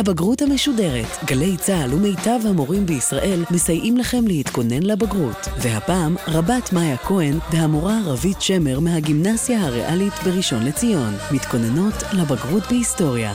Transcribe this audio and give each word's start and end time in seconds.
הבגרות 0.00 0.42
המשודרת. 0.42 1.06
גלי 1.24 1.56
צה"ל 1.56 1.94
ומיטב 1.94 2.40
המורים 2.48 2.86
בישראל 2.86 3.44
מסייעים 3.50 3.96
לכם 3.96 4.26
להתכונן 4.26 4.82
לבגרות. 4.82 5.48
והפעם, 5.58 6.16
רבת 6.28 6.72
מאיה 6.72 6.96
כהן 6.96 7.38
והמורה 7.52 7.98
רבית 8.04 8.40
שמר 8.40 8.80
מהגימנסיה 8.80 9.60
הריאלית 9.60 10.12
בראשון 10.24 10.64
לציון. 10.64 11.14
מתכוננות 11.32 11.94
לבגרות 12.12 12.62
בהיסטוריה. 12.70 13.32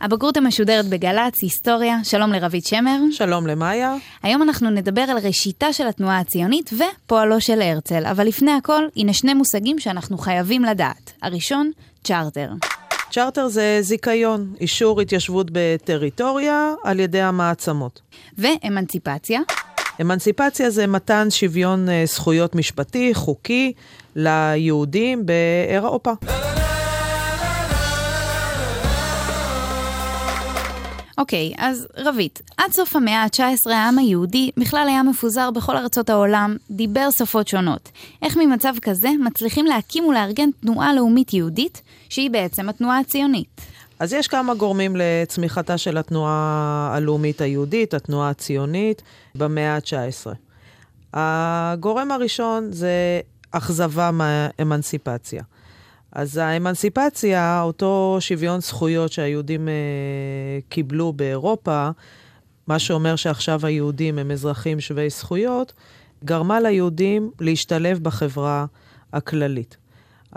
הבגרות 0.00 0.36
המשודרת 0.36 0.86
בגל"צ, 0.86 1.42
היסטוריה, 1.42 1.98
שלום 2.04 2.32
לרבית 2.32 2.66
שמר. 2.66 2.98
שלום 3.10 3.46
למאיה. 3.46 3.94
היום 4.22 4.42
אנחנו 4.42 4.70
נדבר 4.70 5.02
על 5.02 5.18
ראשיתה 5.18 5.72
של 5.72 5.86
התנועה 5.86 6.18
הציונית 6.18 6.70
ופועלו 6.72 7.40
של 7.40 7.62
הרצל, 7.62 8.06
אבל 8.06 8.26
לפני 8.26 8.52
הכל, 8.52 8.82
הנה 8.96 9.12
שני 9.12 9.34
מושגים 9.34 9.78
שאנחנו 9.78 10.18
חייבים 10.18 10.64
לדעת. 10.64 11.12
הראשון, 11.22 11.70
צ'רטר. 12.04 12.48
צ'רטר 13.12 13.48
זה 13.48 13.78
זיכיון, 13.80 14.54
אישור 14.60 15.00
התיישבות 15.00 15.46
בטריטוריה 15.52 16.74
על 16.84 17.00
ידי 17.00 17.20
המעצמות. 17.20 18.00
ואמנציפציה. 18.38 19.40
אמנציפציה 20.00 20.70
זה 20.70 20.86
מתן 20.86 21.30
שוויון 21.30 21.88
אה, 21.88 22.02
זכויות 22.06 22.54
משפטי, 22.54 23.14
חוקי, 23.14 23.72
ליהודים 24.16 25.26
באירופה. 25.26 26.12
אוקיי, 31.18 31.52
אז 31.58 31.86
רבית, 31.96 32.42
עד 32.56 32.72
סוף 32.72 32.96
המאה 32.96 33.22
ה-19 33.22 33.70
העם 33.70 33.98
היהודי 33.98 34.50
בכלל 34.56 34.86
היה 34.88 35.02
מפוזר 35.02 35.50
בכל 35.50 35.76
ארצות 35.76 36.10
העולם, 36.10 36.56
דיבר 36.70 37.08
שפות 37.10 37.48
שונות. 37.48 37.88
איך 38.22 38.36
ממצב 38.36 38.74
כזה 38.82 39.08
מצליחים 39.24 39.66
להקים 39.66 40.04
ולארגן 40.04 40.50
תנועה 40.60 40.94
לאומית 40.94 41.34
יהודית, 41.34 41.82
שהיא 42.08 42.30
בעצם 42.30 42.68
התנועה 42.68 42.98
הציונית? 42.98 43.60
אז 43.98 44.12
יש 44.12 44.28
כמה 44.28 44.54
גורמים 44.54 44.96
לצמיחתה 44.96 45.78
של 45.78 45.98
התנועה 45.98 46.92
הלאומית 46.94 47.40
היהודית, 47.40 47.94
התנועה 47.94 48.30
הציונית, 48.30 49.02
במאה 49.34 49.74
ה-19. 49.74 50.34
הגורם 51.14 52.10
הראשון 52.10 52.72
זה 52.72 53.20
אכזבה 53.50 54.10
מהאמנסיפציה. 54.10 55.42
אז 56.12 56.36
האמנסיפציה, 56.36 57.62
אותו 57.62 58.16
שוויון 58.20 58.60
זכויות 58.60 59.12
שהיהודים 59.12 59.68
אה, 59.68 59.74
קיבלו 60.68 61.12
באירופה, 61.12 61.90
מה 62.66 62.78
שאומר 62.78 63.16
שעכשיו 63.16 63.66
היהודים 63.66 64.18
הם 64.18 64.30
אזרחים 64.30 64.80
שווי 64.80 65.10
זכויות, 65.10 65.72
גרמה 66.24 66.60
ליהודים 66.60 67.30
להשתלב 67.40 67.98
בחברה 68.02 68.66
הכללית. 69.12 69.76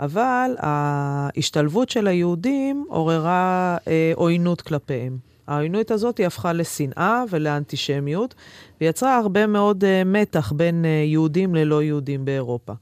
אבל 0.00 0.50
ההשתלבות 0.58 1.88
של 1.88 2.06
היהודים 2.06 2.84
עוררה 2.88 3.76
אה, 3.88 4.12
עוינות 4.14 4.60
כלפיהם. 4.60 5.18
העוינות 5.46 5.90
הזאת 5.90 6.18
היא 6.18 6.26
הפכה 6.26 6.52
לשנאה 6.52 7.24
ולאנטישמיות, 7.30 8.34
ויצרה 8.80 9.18
הרבה 9.18 9.46
מאוד 9.46 9.84
אה, 9.84 10.04
מתח 10.04 10.52
בין 10.52 10.84
אה, 10.84 10.90
יהודים 11.06 11.54
ללא 11.54 11.82
יהודים 11.82 12.24
באירופה. 12.24 12.72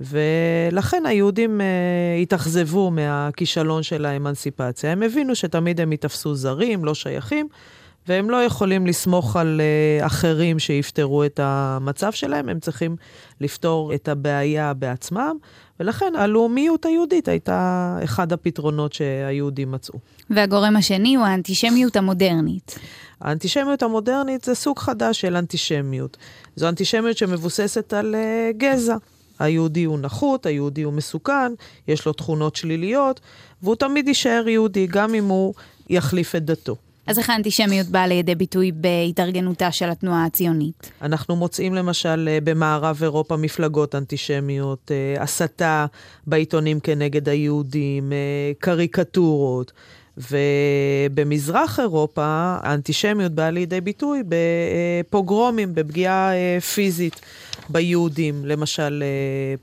ולכן 0.00 1.02
היהודים 1.06 1.60
אה, 1.60 1.66
התאכזבו 2.22 2.90
מהכישלון 2.90 3.82
של 3.82 4.06
האמנסיפציה. 4.06 4.92
הם 4.92 5.02
הבינו 5.02 5.34
שתמיד 5.34 5.80
הם 5.80 5.92
ייתפסו 5.92 6.34
זרים, 6.34 6.84
לא 6.84 6.94
שייכים, 6.94 7.48
והם 8.08 8.30
לא 8.30 8.44
יכולים 8.44 8.86
לסמוך 8.86 9.36
על 9.36 9.60
אה, 9.60 10.06
אחרים 10.06 10.58
שיפתרו 10.58 11.24
את 11.24 11.40
המצב 11.42 12.12
שלהם, 12.12 12.48
הם 12.48 12.60
צריכים 12.60 12.96
לפתור 13.40 13.94
את 13.94 14.08
הבעיה 14.08 14.74
בעצמם, 14.74 15.36
ולכן 15.80 16.12
הלאומיות 16.16 16.86
היהודית 16.86 17.28
הייתה 17.28 17.98
אחד 18.04 18.32
הפתרונות 18.32 18.92
שהיהודים 18.92 19.72
מצאו. 19.72 19.98
והגורם 20.30 20.76
השני 20.76 21.14
הוא 21.14 21.24
האנטישמיות 21.24 21.96
המודרנית. 21.96 22.78
האנטישמיות 23.20 23.82
המודרנית 23.82 24.44
זה 24.44 24.54
סוג 24.54 24.78
חדש 24.78 25.20
של 25.20 25.36
אנטישמיות. 25.36 26.16
זו 26.56 26.68
אנטישמיות 26.68 27.16
שמבוססת 27.16 27.92
על 27.92 28.14
uh, 28.14 28.56
גזע. 28.56 28.96
היהודי 29.38 29.84
הוא 29.84 29.98
נחות, 29.98 30.46
היהודי 30.46 30.82
הוא 30.82 30.92
מסוכן, 30.92 31.52
יש 31.88 32.06
לו 32.06 32.12
תכונות 32.12 32.56
שליליות, 32.56 33.20
והוא 33.62 33.76
תמיד 33.76 34.08
יישאר 34.08 34.48
יהודי, 34.48 34.86
גם 34.86 35.14
אם 35.14 35.24
הוא 35.24 35.54
יחליף 35.90 36.34
את 36.34 36.44
דתו. 36.44 36.76
אז 37.06 37.18
איך 37.18 37.30
האנטישמיות 37.30 37.86
באה 37.86 38.06
לידי 38.06 38.34
ביטוי 38.34 38.72
בהתארגנותה 38.72 39.72
של 39.72 39.90
התנועה 39.90 40.24
הציונית? 40.24 40.90
אנחנו 41.02 41.36
מוצאים 41.36 41.74
למשל 41.74 42.28
אה, 42.28 42.38
במערב 42.44 42.98
אירופה 43.02 43.36
מפלגות 43.36 43.94
אנטישמיות, 43.94 44.90
אה, 44.90 45.22
הסתה 45.22 45.86
בעיתונים 46.26 46.80
כנגד 46.80 47.28
היהודים, 47.28 48.12
אה, 48.12 48.52
קריקטורות. 48.58 49.72
ובמזרח 50.16 51.80
אירופה 51.80 52.24
האנטישמיות 52.62 53.32
באה 53.32 53.50
לידי 53.50 53.80
ביטוי 53.80 54.22
בפוגרומים, 54.28 55.74
בפגיעה 55.74 56.30
פיזית 56.74 57.20
ביהודים, 57.68 58.44
למשל 58.44 59.04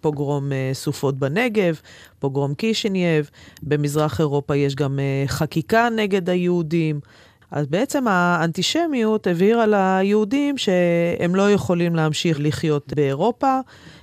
פוגרום 0.01 0.51
סופות 0.73 1.15
בנגב, 1.15 1.79
פוגרום 2.19 2.53
קישינייב, 2.53 3.29
במזרח 3.63 4.19
אירופה 4.19 4.55
יש 4.55 4.75
גם 4.75 4.99
חקיקה 5.27 5.87
נגד 5.95 6.29
היהודים. 6.29 6.99
אז 7.51 7.67
בעצם 7.67 8.07
האנטישמיות 8.07 9.27
הבהירה 9.27 9.65
ליהודים 9.67 10.57
שהם 10.57 11.35
לא 11.35 11.51
יכולים 11.51 11.95
להמשיך 11.95 12.37
לחיות 12.41 12.93
באירופה, 12.95 13.59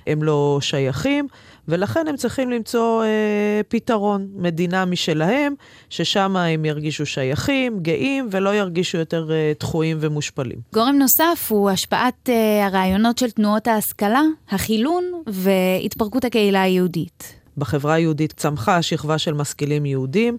הם 0.07 0.23
לא 0.23 0.59
שייכים, 0.61 1.27
ולכן 1.67 2.07
הם 2.07 2.15
צריכים 2.15 2.51
למצוא 2.51 3.03
אה, 3.03 3.61
פתרון, 3.67 4.27
מדינה 4.35 4.85
משלהם, 4.85 5.53
ששם 5.89 6.35
הם 6.35 6.65
ירגישו 6.65 7.05
שייכים, 7.05 7.79
גאים, 7.79 8.27
ולא 8.31 8.55
ירגישו 8.55 8.97
יותר 8.97 9.31
אה, 9.31 9.51
דחויים 9.59 9.97
ומושפלים. 9.99 10.57
גורם 10.73 10.95
נוסף 10.95 11.47
הוא 11.49 11.69
השפעת 11.69 12.29
אה, 12.29 12.65
הרעיונות 12.65 13.17
של 13.17 13.31
תנועות 13.31 13.67
ההשכלה, 13.67 14.21
החילון 14.49 15.03
והתפרקות 15.27 16.25
הקהילה 16.25 16.61
היהודית. 16.61 17.35
בחברה 17.57 17.93
היהודית 17.93 18.33
צמחה 18.37 18.81
שכבה 18.81 19.17
של 19.17 19.33
משכילים 19.33 19.85
יהודים. 19.85 20.37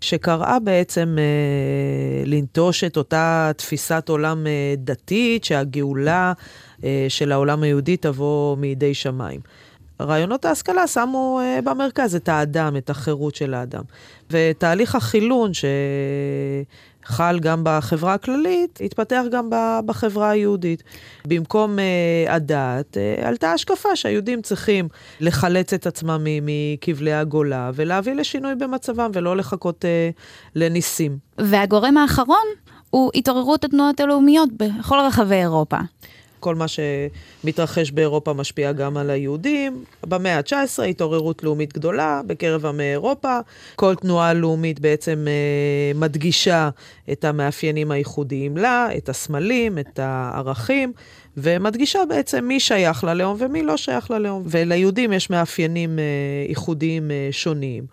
שקראה 0.00 0.58
בעצם 0.58 1.16
אה, 1.18 2.24
לנטוש 2.26 2.84
את 2.84 2.96
אותה 2.96 3.50
תפיסת 3.56 4.08
עולם 4.08 4.46
אה, 4.46 4.74
דתית, 4.78 5.44
שהגאולה 5.44 6.32
אה, 6.84 7.06
של 7.08 7.32
העולם 7.32 7.62
היהודי 7.62 7.96
תבוא 7.96 8.56
מידי 8.56 8.94
שמיים. 8.94 9.40
רעיונות 10.00 10.44
ההשכלה 10.44 10.86
שמו 10.86 11.40
אה, 11.42 11.60
במרכז 11.64 12.14
את 12.14 12.28
האדם, 12.28 12.76
את 12.76 12.90
החירות 12.90 13.34
של 13.34 13.54
האדם. 13.54 13.82
ותהליך 14.30 14.94
החילון 14.94 15.50
שחל 17.04 17.38
גם 17.40 17.60
בחברה 17.64 18.14
הכללית, 18.14 18.78
התפתח 18.84 19.22
גם 19.30 19.50
בחברה 19.86 20.30
היהודית. 20.30 20.82
במקום 21.26 21.78
uh, 21.78 22.30
הדת, 22.30 22.96
uh, 22.96 23.26
עלתה 23.26 23.52
השקפה 23.52 23.96
שהיהודים 23.96 24.42
צריכים 24.42 24.88
לחלץ 25.20 25.72
את 25.72 25.86
עצמם 25.86 26.26
מכבלי 26.42 27.12
הגולה 27.12 27.70
ולהביא 27.74 28.12
לשינוי 28.12 28.54
במצבם 28.54 29.10
ולא 29.14 29.36
לחכות 29.36 29.84
uh, 29.84 30.20
לניסים. 30.54 31.18
והגורם 31.38 31.96
האחרון 31.96 32.46
הוא 32.90 33.10
התעוררות 33.14 33.64
התנועות 33.64 34.00
הלאומיות 34.00 34.48
בכל 34.56 34.98
רחבי 35.06 35.34
אירופה. 35.34 35.78
כל 36.40 36.54
מה 36.54 36.66
שמתרחש 36.68 37.90
באירופה 37.90 38.32
משפיע 38.32 38.72
גם 38.72 38.96
על 38.96 39.10
היהודים. 39.10 39.84
במאה 40.06 40.36
ה-19 40.36 40.82
התעוררות 40.82 41.42
לאומית 41.42 41.72
גדולה 41.72 42.20
בקרב 42.26 42.66
עמי 42.66 42.84
אירופה. 42.84 43.38
כל 43.76 43.94
תנועה 43.94 44.34
לאומית 44.34 44.80
בעצם 44.80 45.26
אה, 45.28 45.98
מדגישה 45.98 46.70
את 47.12 47.24
המאפיינים 47.24 47.90
הייחודיים 47.90 48.56
לה, 48.56 48.88
את 48.96 49.08
הסמלים, 49.08 49.78
את 49.78 49.98
הערכים, 49.98 50.92
ומדגישה 51.36 51.98
בעצם 52.08 52.44
מי 52.44 52.60
שייך 52.60 53.04
ללאום 53.04 53.36
ומי 53.40 53.62
לא 53.62 53.76
שייך 53.76 54.10
ללאום. 54.10 54.42
וליהודים 54.46 55.12
יש 55.12 55.30
מאפיינים 55.30 55.98
אה, 55.98 56.04
ייחודיים 56.48 57.10
אה, 57.10 57.28
שונים. 57.30 57.84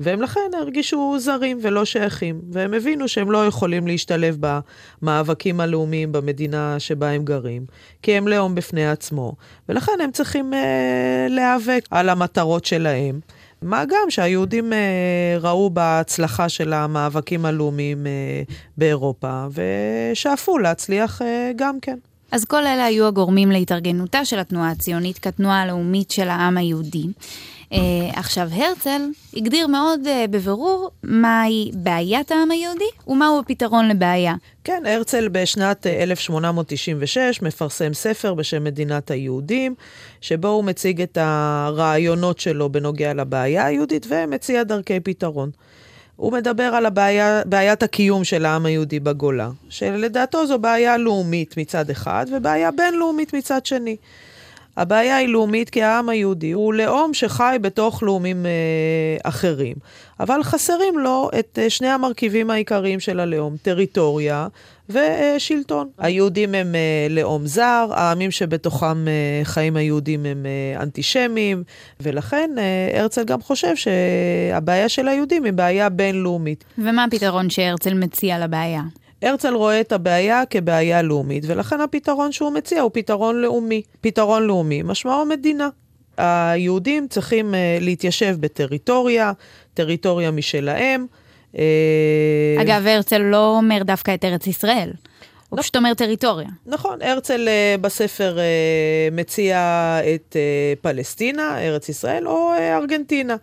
והם 0.00 0.22
לכן 0.22 0.50
הרגישו 0.58 1.16
זרים 1.18 1.58
ולא 1.62 1.84
שייכים, 1.84 2.40
והם 2.50 2.74
הבינו 2.74 3.08
שהם 3.08 3.30
לא 3.30 3.46
יכולים 3.46 3.86
להשתלב 3.86 4.36
במאבקים 4.40 5.60
הלאומיים 5.60 6.12
במדינה 6.12 6.80
שבה 6.80 7.10
הם 7.10 7.24
גרים, 7.24 7.64
כי 8.02 8.12
הם 8.12 8.28
לאום 8.28 8.54
בפני 8.54 8.88
עצמו, 8.90 9.34
ולכן 9.68 9.92
הם 10.04 10.10
צריכים 10.10 10.54
אה, 10.54 11.26
להיאבק 11.28 11.84
על 11.90 12.08
המטרות 12.08 12.64
שלהם. 12.64 13.20
מה 13.62 13.84
גם 13.84 14.10
שהיהודים 14.10 14.72
אה, 14.72 15.36
ראו 15.40 15.70
בהצלחה 15.70 16.48
של 16.48 16.72
המאבקים 16.72 17.46
הלאומיים 17.46 18.06
אה, 18.06 18.42
באירופה, 18.76 19.46
ושאפו 19.52 20.58
להצליח 20.58 21.22
אה, 21.22 21.50
גם 21.56 21.80
כן. 21.80 21.98
אז 22.32 22.44
כל 22.44 22.66
אלה 22.66 22.84
היו 22.84 23.06
הגורמים 23.06 23.50
להתארגנותה 23.50 24.24
של 24.24 24.38
התנועה 24.38 24.70
הציונית 24.70 25.18
כתנועה 25.18 25.62
הלאומית 25.62 26.10
של 26.10 26.28
העם 26.28 26.56
היהודי. 26.56 27.04
Uh, 27.72 27.74
עכשיו, 28.14 28.48
הרצל 28.52 29.02
הגדיר 29.36 29.66
מאוד 29.66 30.00
uh, 30.04 30.28
בבירור 30.30 30.90
מהי 31.02 31.70
בעיית 31.74 32.30
העם 32.30 32.50
היהודי 32.50 32.84
ומהו 33.06 33.38
הפתרון 33.40 33.88
לבעיה. 33.88 34.34
כן, 34.64 34.82
הרצל 34.86 35.28
בשנת 35.28 35.86
1896 35.86 37.18
אה, 37.18 37.30
מפרסם 37.48 37.94
ספר 37.94 38.34
בשם 38.34 38.64
מדינת 38.64 39.10
היהודים, 39.10 39.74
שבו 40.20 40.48
הוא 40.48 40.64
מציג 40.64 41.02
את 41.02 41.18
הרעיונות 41.20 42.38
שלו 42.38 42.68
בנוגע 42.68 43.14
לבעיה 43.14 43.66
היהודית 43.66 44.06
ומציע 44.08 44.62
דרכי 44.62 45.00
פתרון. 45.00 45.50
הוא 46.16 46.32
מדבר 46.32 46.62
על 46.62 46.86
הבעיה, 46.86 47.42
בעיית 47.46 47.82
הקיום 47.82 48.24
של 48.24 48.44
העם 48.44 48.66
היהודי 48.66 49.00
בגולה, 49.00 49.50
שלדעתו 49.68 50.46
זו 50.46 50.58
בעיה 50.58 50.96
לאומית 50.96 51.56
מצד 51.56 51.90
אחד 51.90 52.26
ובעיה 52.36 52.70
בינלאומית 52.70 53.34
מצד 53.34 53.66
שני. 53.66 53.96
הבעיה 54.76 55.16
היא 55.16 55.28
לאומית 55.28 55.70
כי 55.70 55.82
העם 55.82 56.08
היהודי 56.08 56.52
הוא 56.52 56.74
לאום 56.74 57.14
שחי 57.14 57.56
בתוך 57.60 58.02
לאומים 58.02 58.46
אה, 58.46 58.50
אחרים, 59.22 59.74
אבל 60.20 60.42
חסרים 60.42 60.98
לו 60.98 61.30
את 61.38 61.58
אה, 61.62 61.70
שני 61.70 61.88
המרכיבים 61.88 62.50
העיקריים 62.50 63.00
של 63.00 63.20
הלאום, 63.20 63.56
טריטוריה 63.62 64.46
ושלטון. 64.88 65.88
היהודים 65.98 66.54
הם 66.54 66.74
אה, 66.74 67.06
לאום 67.10 67.46
זר, 67.46 67.86
העמים 67.90 68.30
שבתוכם 68.30 69.08
אה, 69.08 69.40
חיים 69.44 69.76
היהודים 69.76 70.26
הם 70.26 70.46
אה, 70.46 70.82
אנטישמיים, 70.82 71.62
ולכן 72.00 72.50
אה, 72.58 73.00
הרצל 73.00 73.24
גם 73.24 73.42
חושב 73.42 73.72
שהבעיה 73.76 74.88
של 74.88 75.08
היהודים 75.08 75.44
היא 75.44 75.52
בעיה 75.52 75.88
בינלאומית. 75.88 76.64
ומה 76.78 77.04
הפתרון 77.04 77.50
שהרצל 77.50 77.94
מציע 77.94 78.38
לבעיה? 78.38 78.82
הרצל 79.22 79.54
רואה 79.54 79.80
את 79.80 79.92
הבעיה 79.92 80.42
כבעיה 80.50 81.02
לאומית, 81.02 81.44
ולכן 81.46 81.80
הפתרון 81.80 82.32
שהוא 82.32 82.52
מציע 82.52 82.80
הוא 82.80 82.90
פתרון 82.94 83.42
לאומי. 83.42 83.82
פתרון 84.00 84.42
לאומי 84.42 84.82
משמעו 84.82 85.26
מדינה. 85.26 85.68
היהודים 86.16 87.08
צריכים 87.08 87.54
uh, 87.54 87.56
להתיישב 87.84 88.36
בטריטוריה, 88.40 89.32
טריטוריה 89.74 90.30
משלהם. 90.30 91.06
Uh, 91.52 91.56
אגב, 92.60 92.86
הרצל 92.86 93.18
לא 93.18 93.56
אומר 93.56 93.82
דווקא 93.82 94.14
את 94.14 94.24
ארץ 94.24 94.46
ישראל. 94.46 94.90
הוא 95.48 95.56
לא. 95.56 95.62
פשוט 95.62 95.76
אומר 95.76 95.94
טריטוריה. 95.94 96.48
נכון, 96.66 97.02
הרצל 97.02 97.48
uh, 97.48 97.80
בספר 97.80 98.36
uh, 98.36 99.14
מציע 99.14 99.98
את 100.14 100.36
uh, 100.36 100.80
פלסטינה, 100.82 101.62
ארץ 101.62 101.88
ישראל, 101.88 102.28
או 102.28 102.52
uh, 102.56 102.60
ארגנטינה. 102.60 103.36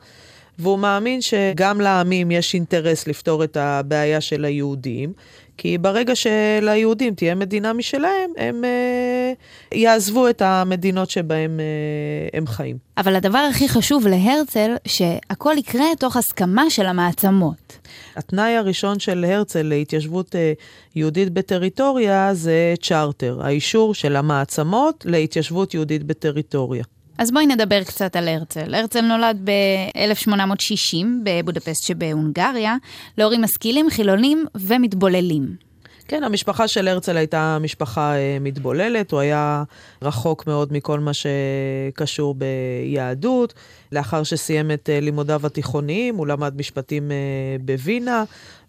והוא 0.60 0.80
מאמין 0.80 1.22
שגם 1.22 1.82
לעמים 1.82 2.32
יש 2.32 2.54
אינטרס 2.54 3.08
לפתור 3.08 3.44
את 3.44 3.58
הבעיה 3.58 4.22
של 4.22 4.46
היהודים, 4.46 5.14
כי 5.62 5.78
ברגע 5.78 6.14
שליהודים 6.16 7.16
תהיה 7.16 7.36
מדינה 7.36 7.74
משלהם, 7.74 8.32
הם 8.38 8.64
אה, 8.66 9.34
יעזבו 9.78 10.30
את 10.30 10.42
המדינות 10.42 11.10
שבהם 11.10 11.60
אה, 11.60 12.38
הם 12.38 12.48
חיים. 12.48 12.78
אבל 12.98 13.16
הדבר 13.16 13.48
הכי 13.50 13.70
חשוב 13.70 14.08
להרצל, 14.08 14.76
שהכל 14.88 15.56
יקרה 15.58 15.86
תוך 16.00 16.18
הסכמה 16.18 16.70
של 16.70 16.86
המעצמות. 16.86 17.78
התנאי 18.16 18.56
הראשון 18.56 19.00
של 19.00 19.26
הרצל 19.26 19.64
להתיישבות 19.64 20.36
אה, 20.36 20.54
יהודית 20.96 21.30
בטריטוריה 21.30 22.34
זה 22.34 22.74
צ'רטר, 22.82 23.40
האישור 23.44 23.94
של 23.94 24.16
המעצמות 24.16 25.06
להתיישבות 25.06 25.74
יהודית 25.74 26.04
בטריטוריה. 26.04 26.84
אז 27.20 27.32
בואי 27.32 27.46
נדבר 27.46 27.84
קצת 27.84 28.16
על 28.16 28.28
הרצל. 28.28 28.76
הרצל 28.76 29.02
נולד 29.02 29.42
ב-1860 29.44 31.06
בבודפסט 31.24 31.84
שבהונגריה, 31.84 32.76
להורים 33.18 33.42
משכילים, 33.42 33.90
חילונים 33.90 34.46
ומתבוללים. 34.56 35.69
כן, 36.10 36.24
המשפחה 36.24 36.68
של 36.68 36.88
הרצל 36.88 37.18
הייתה 37.18 37.58
משפחה 37.62 38.16
אה, 38.16 38.38
מתבוללת, 38.42 39.12
הוא 39.12 39.20
היה 39.20 39.64
רחוק 40.02 40.48
מאוד 40.48 40.74
מכל 40.74 41.00
מה 41.00 41.12
שקשור 41.14 42.36
ביהדות. 42.36 43.54
לאחר 43.92 44.24
שסיים 44.24 44.72
את 44.72 44.90
אה, 44.90 45.00
לימודיו 45.00 45.46
התיכוניים, 45.46 46.16
הוא 46.16 46.28
למד 46.28 46.58
משפטים 46.58 47.12
אה, 47.12 47.18
בווינה, 47.62 48.24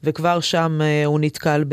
וכבר 0.04 0.40
שם 0.40 0.80
הוא 1.06 1.20
נתקל 1.20 1.64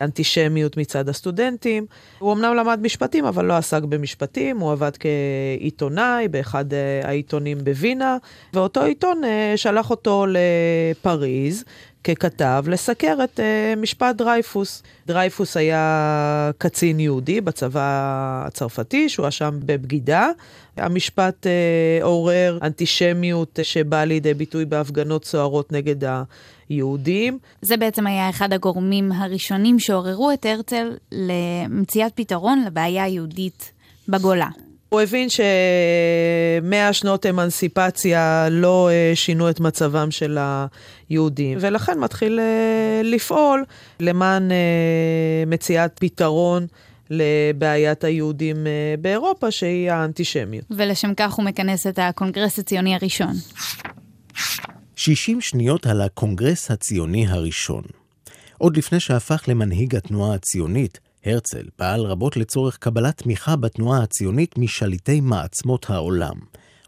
באנטישמיות 0.00 0.76
מצד 0.76 1.08
הסטודנטים. 1.08 1.86
הוא 2.18 2.32
אמנם 2.32 2.54
למד 2.54 2.80
משפטים, 2.82 3.24
אבל 3.24 3.44
לא 3.44 3.54
עסק 3.54 3.82
במשפטים, 3.82 4.58
הוא 4.58 4.72
עבד 4.72 4.92
כעיתונאי 4.96 6.28
באחד 6.28 6.64
העיתונים 7.04 7.58
בווינה, 7.64 8.16
ואותו 8.52 8.82
עיתון 8.82 9.22
שלח 9.56 9.90
אותו 9.90 10.26
לפריז. 10.28 11.64
ככתב 12.04 12.64
לסקר 12.68 13.16
את 13.24 13.40
uh, 13.40 13.78
משפט 13.80 14.16
דרייפוס. 14.16 14.82
דרייפוס 15.06 15.56
היה 15.56 16.50
קצין 16.58 17.00
יהודי 17.00 17.40
בצבא 17.40 18.42
הצרפתי 18.46 19.08
שהואשם 19.08 19.58
בבגידה. 19.60 20.28
המשפט 20.76 21.46
uh, 21.46 22.04
עורר 22.04 22.58
אנטישמיות 22.62 23.58
שבאה 23.62 24.04
לידי 24.04 24.34
ביטוי 24.34 24.64
בהפגנות 24.64 25.24
סוערות 25.24 25.72
נגד 25.72 25.96
היהודים. 26.68 27.38
זה 27.62 27.76
בעצם 27.76 28.06
היה 28.06 28.30
אחד 28.30 28.52
הגורמים 28.52 29.12
הראשונים 29.12 29.78
שעוררו 29.78 30.30
את 30.32 30.46
הרצל 30.46 30.96
למציאת 31.12 32.12
פתרון 32.14 32.64
לבעיה 32.66 33.04
היהודית 33.04 33.72
בגולה. 34.08 34.48
הוא 34.94 35.00
הבין 35.00 35.28
שמאה 35.28 36.92
שנות 36.92 37.26
אמנסיפציה 37.26 38.48
לא 38.50 38.90
uh, 38.90 39.16
שינו 39.16 39.50
את 39.50 39.60
מצבם 39.60 40.10
של 40.10 40.38
היהודים, 41.08 41.58
ולכן 41.60 41.98
מתחיל 41.98 42.40
uh, 42.40 43.06
לפעול 43.06 43.64
למען 44.00 44.50
uh, 44.50 44.54
מציאת 45.46 45.98
פתרון 45.98 46.66
לבעיית 47.10 48.04
היהודים 48.04 48.66
באירופה, 49.00 49.50
שהיא 49.50 49.90
האנטישמיות. 49.90 50.64
ולשם 50.70 51.14
כך 51.14 51.32
הוא 51.32 51.44
מכנס 51.44 51.86
את 51.86 51.98
הקונגרס 51.98 52.58
הציוני 52.58 52.94
הראשון. 52.94 53.34
60 54.96 55.40
שניות 55.40 55.86
על 55.86 56.00
הקונגרס 56.00 56.70
הציוני 56.70 57.26
הראשון. 57.26 57.82
עוד 58.58 58.76
לפני 58.76 59.00
שהפך 59.00 59.44
למנהיג 59.48 59.96
התנועה 59.96 60.34
הציונית, 60.34 60.98
הרצל 61.24 61.66
פעל 61.76 62.00
רבות 62.00 62.36
לצורך 62.36 62.76
קבלת 62.76 63.22
תמיכה 63.22 63.56
בתנועה 63.56 64.02
הציונית 64.02 64.58
משליטי 64.58 65.20
מעצמות 65.20 65.90
העולם. 65.90 66.34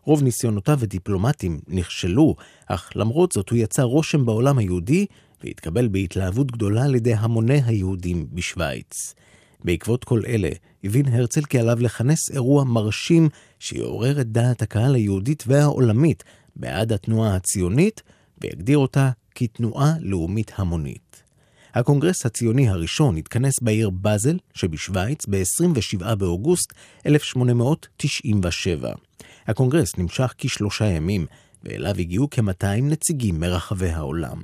רוב 0.03 0.23
ניסיונותיו 0.23 0.77
ודיפלומטים 0.81 1.61
נכשלו, 1.69 2.35
אך 2.67 2.91
למרות 2.94 3.33
זאת 3.33 3.50
הוא 3.50 3.59
יצר 3.59 3.83
רושם 3.83 4.27
בעולם 4.27 4.59
היהודי 4.59 5.06
והתקבל 5.44 5.88
בהתלהבות 5.88 6.53
גדולה 6.53 6.85
על 6.85 6.94
ידי 6.94 7.15
המוני 7.15 7.61
היהודים 7.65 8.27
בשוויץ. 8.33 9.15
בעקבות 9.65 10.05
כל 10.05 10.21
אלה, 10.27 10.50
הבין 10.85 11.06
הרצל 11.06 11.43
כי 11.43 11.59
עליו 11.59 11.79
לכנס 11.81 12.31
אירוע 12.31 12.65
מרשים 12.65 13.29
שיעורר 13.59 14.21
את 14.21 14.33
דעת 14.33 14.62
הקהל 14.62 14.94
היהודית 14.94 15.44
והעולמית 15.47 16.25
בעד 16.56 16.93
התנועה 16.93 17.37
הציונית, 17.37 18.03
ויגדיר 18.41 18.79
אותה 18.79 19.11
כתנועה 19.35 19.93
לאומית 20.00 20.53
המונית. 20.56 21.25
הקונגרס 21.76 22.26
הציוני 22.26 22.69
הראשון 22.69 23.17
התכנס 23.17 23.61
בעיר 23.62 23.90
באזל 23.90 24.37
שבשוויץ 24.55 25.26
ב-27 25.28 26.14
באוגוסט 26.14 26.73
1897. 27.06 28.93
הקונגרס 29.46 29.96
נמשך 29.99 30.34
כשלושה 30.38 30.84
ימים, 30.84 31.26
ואליו 31.64 31.94
הגיעו 31.99 32.28
כ-200 32.31 32.82
נציגים 32.82 33.40
מרחבי 33.40 33.88
העולם. 33.88 34.43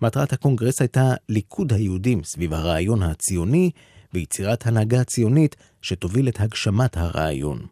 מטרת 0.00 0.32
הקונגרס 0.32 0.80
הייתה 0.80 1.14
ליכוד 1.28 1.72
היהודים 1.72 2.24
סביב 2.24 2.54
הרעיון 2.54 3.02
הציוני 3.02 3.70
ויצירת 4.14 4.66
הנהגה 4.66 5.04
ציונית 5.04 5.56
שתוביל 5.82 6.28
את 6.28 6.40
הגשמת 6.40 6.96
הרעיון. 6.96 7.66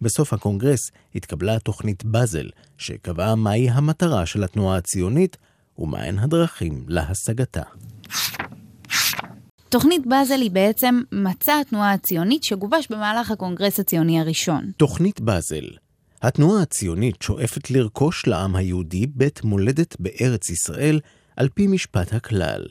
בסוף 0.00 0.32
הקונגרס 0.32 0.80
התקבלה 1.14 1.58
תוכנית 1.58 2.04
באזל, 2.04 2.48
שקבעה 2.78 3.34
מהי 3.34 3.70
המטרה 3.70 4.26
של 4.26 4.44
התנועה 4.44 4.76
הציונית 4.76 5.36
ומהן 5.78 6.18
הדרכים 6.18 6.84
להשגתה. 6.88 7.62
תוכנית 9.68 10.06
באזל 10.06 10.40
היא 10.40 10.50
בעצם 10.50 11.00
מצע 11.12 11.60
התנועה 11.60 11.92
הציונית 11.92 12.44
שגובש 12.44 12.88
במהלך 12.90 13.30
הקונגרס 13.30 13.80
הציוני 13.80 14.20
הראשון. 14.20 14.70
תוכנית 14.76 15.20
באזל 15.20 15.64
התנועה 16.22 16.62
הציונית 16.62 17.22
שואפת 17.22 17.70
לרכוש 17.70 18.26
לעם 18.26 18.56
היהודי 18.56 19.06
בית 19.06 19.44
מולדת 19.44 19.96
בארץ 20.00 20.50
ישראל 20.50 21.00
על 21.36 21.48
פי 21.54 21.66
משפט 21.66 22.12
הכלל. 22.12 22.62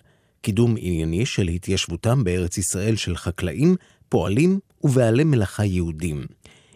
קידום 0.41 0.75
ענייני 0.77 1.25
של 1.25 1.47
התיישבותם 1.47 2.23
בארץ 2.23 2.57
ישראל 2.57 2.95
של 2.95 3.15
חקלאים, 3.15 3.75
פועלים 4.09 4.59
ובעלי 4.83 5.23
מלאכה 5.23 5.65
יהודים. 5.65 6.25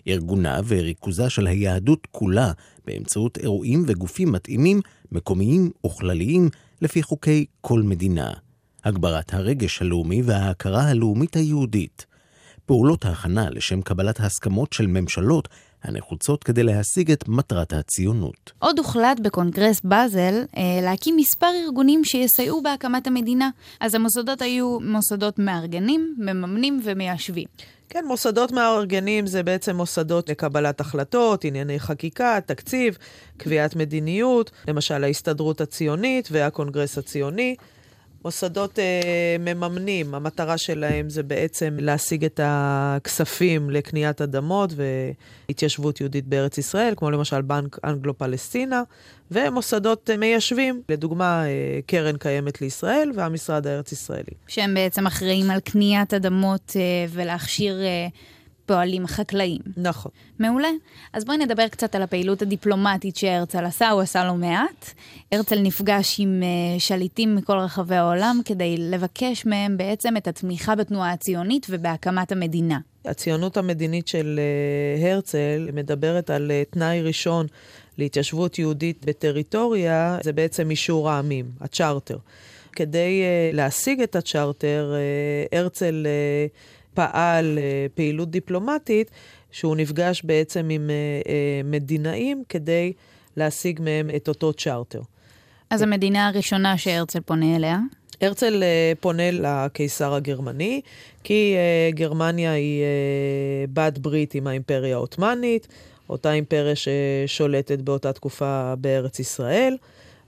ארגונה 0.08 0.60
וריכוזה 0.68 1.30
של 1.30 1.48
היהדות 1.48 2.08
כולה 2.12 2.52
באמצעות 2.86 3.38
אירועים 3.38 3.84
וגופים 3.88 4.32
מתאימים, 4.32 4.82
מקומיים 5.12 5.72
וכלליים, 5.86 6.50
לפי 6.82 7.04
חוקי 7.04 7.46
כל 7.62 7.82
מדינה. 7.82 8.32
הגברת 8.84 9.34
הרגש 9.34 9.82
הלאומי 9.82 10.22
וההכרה 10.22 10.90
הלאומית 10.90 11.36
היהודית. 11.36 12.06
פעולות 12.66 13.06
ההכנה 13.06 13.50
לשם 13.50 13.82
קבלת 13.82 14.20
ההסכמות 14.20 14.74
של 14.74 14.88
ממשלות 14.88 15.48
הנחוצות 15.84 16.44
כדי 16.44 16.64
להשיג 16.64 17.12
את 17.12 17.28
מטרת 17.28 17.74
הציונות. 17.74 18.52
עוד 18.60 18.80
הוחלט 18.80 19.20
בקונגרס 19.20 19.82
באזל 19.84 20.44
אה, 20.58 20.80
להקים 20.82 21.16
מספר 21.18 21.48
ארגונים 21.66 22.06
שיסייעו 22.06 22.62
בהקמת 22.64 23.08
המדינה. 23.08 23.50
אז 23.80 23.96
המוסדות 23.96 24.42
היו 24.42 24.80
מוסדות 24.80 25.40
מארגנים, 25.40 26.16
מממנים 26.18 26.82
ומיישבים. 26.84 27.48
כן, 27.90 28.06
מוסדות 28.08 28.52
מארגנים 28.52 29.28
זה 29.28 29.44
בעצם 29.44 29.76
מוסדות 29.76 30.30
לקבלת 30.30 30.82
החלטות, 30.82 31.46
ענייני 31.46 31.80
חקיקה, 31.80 32.40
תקציב, 32.46 32.98
קביעת 33.38 33.76
מדיניות, 33.76 34.52
למשל 34.68 35.04
ההסתדרות 35.04 35.62
הציונית 35.62 36.30
והקונגרס 36.32 36.98
הציוני. 36.98 37.56
מוסדות 38.26 38.80
אה, 38.80 39.36
מממנים, 39.40 40.16
המטרה 40.16 40.58
שלהם 40.58 41.10
זה 41.10 41.24
בעצם 41.24 41.78
להשיג 41.80 42.26
את 42.26 42.40
הכספים 42.44 43.70
לקניית 43.70 44.22
אדמות 44.22 44.74
והתיישבות 45.48 46.02
יהודית 46.02 46.28
בארץ 46.28 46.58
ישראל, 46.58 46.94
כמו 46.98 47.12
למשל 47.12 47.42
בנק 47.42 47.78
אנגלו-פלסטינה, 47.84 48.84
ומוסדות 49.32 50.10
אה, 50.10 50.18
מיישבים, 50.18 50.82
לדוגמה 50.90 51.46
אה, 51.46 51.80
קרן 51.86 52.18
קיימת 52.18 52.62
לישראל 52.62 53.12
והמשרד 53.16 53.68
הארץ-ישראלי. 53.68 54.34
שהם 54.48 54.74
בעצם 54.74 55.08
אחראים 55.08 55.52
על 55.52 55.60
קניית 55.60 56.14
אדמות 56.14 56.74
אה, 56.76 57.06
ולהכשיר... 57.10 57.82
אה, 57.82 58.08
פועלים 58.68 59.08
חקלאים. 59.08 59.62
נכון. 59.78 60.12
מעולה. 60.40 60.70
אז 61.14 61.26
בואי 61.26 61.38
נדבר 61.38 61.68
קצת 61.68 61.96
על 61.96 62.02
הפעילות 62.02 62.42
הדיפלומטית 62.42 63.16
שהרצל 63.16 63.66
עשה, 63.66 63.90
הוא 63.90 64.02
עשה 64.02 64.26
לא 64.26 64.34
מעט. 64.34 64.92
הרצל 65.32 65.60
נפגש 65.60 66.16
עם 66.20 66.44
uh, 66.44 66.80
שליטים 66.80 67.36
מכל 67.36 67.58
רחבי 67.58 67.96
העולם 67.96 68.40
כדי 68.46 68.76
לבקש 68.78 69.46
מהם 69.46 69.78
בעצם 69.78 70.18
את 70.18 70.28
התמיכה 70.28 70.76
בתנועה 70.76 71.12
הציונית 71.12 71.68
ובהקמת 71.70 72.32
המדינה. 72.32 72.80
הציונות 73.06 73.58
המדינית 73.58 74.08
של 74.08 74.40
uh, 75.02 75.06
הרצל 75.06 75.70
מדברת 75.74 76.30
על 76.30 76.52
uh, 76.52 76.74
תנאי 76.74 77.02
ראשון 77.02 77.48
להתיישבות 77.98 78.60
יהודית 78.60 79.06
בטריטוריה, 79.06 80.18
זה 80.24 80.34
בעצם 80.34 80.70
אישור 80.70 81.10
העמים, 81.10 81.46
הצ'רטר. 81.62 82.18
כדי 82.72 83.22
uh, 83.24 83.56
להשיג 83.56 84.02
את 84.02 84.16
הצ'רטר, 84.16 84.94
uh, 85.52 85.58
הרצל... 85.58 86.08
פעל 86.98 87.60
אה, 87.62 87.86
פעילות 87.96 88.32
דיפלומטית, 88.32 89.12
שהוא 89.52 89.76
נפגש 89.76 90.22
בעצם 90.24 90.70
עם 90.70 90.90
אה, 90.90 90.96
אה, 91.32 91.62
מדינאים 91.64 92.44
כדי 92.50 92.94
להשיג 93.38 93.82
מהם 93.82 94.10
את 94.16 94.28
אותו 94.28 94.54
צ'רטר. 94.54 95.02
אז 95.70 95.82
המדינה 95.82 96.28
הראשונה 96.28 96.78
שהרצל 96.78 97.20
פונה 97.20 97.56
אליה? 97.56 97.80
הרצל 98.22 98.64
פונה 99.00 99.32
לקיסר 99.32 100.14
הגרמני, 100.14 100.82
כי 101.24 101.56
גרמניה 101.90 102.52
היא 102.52 102.84
בת 103.74 103.98
ברית 103.98 104.36
עם 104.36 104.48
האימפריה 104.48 104.96
העות'מאנית, 104.96 105.68
אותה 106.10 106.34
אימפריה 106.34 106.74
ששולטת 106.76 107.82
באותה 107.82 108.14
תקופה 108.14 108.74
בארץ 108.78 109.20
ישראל. 109.20 109.78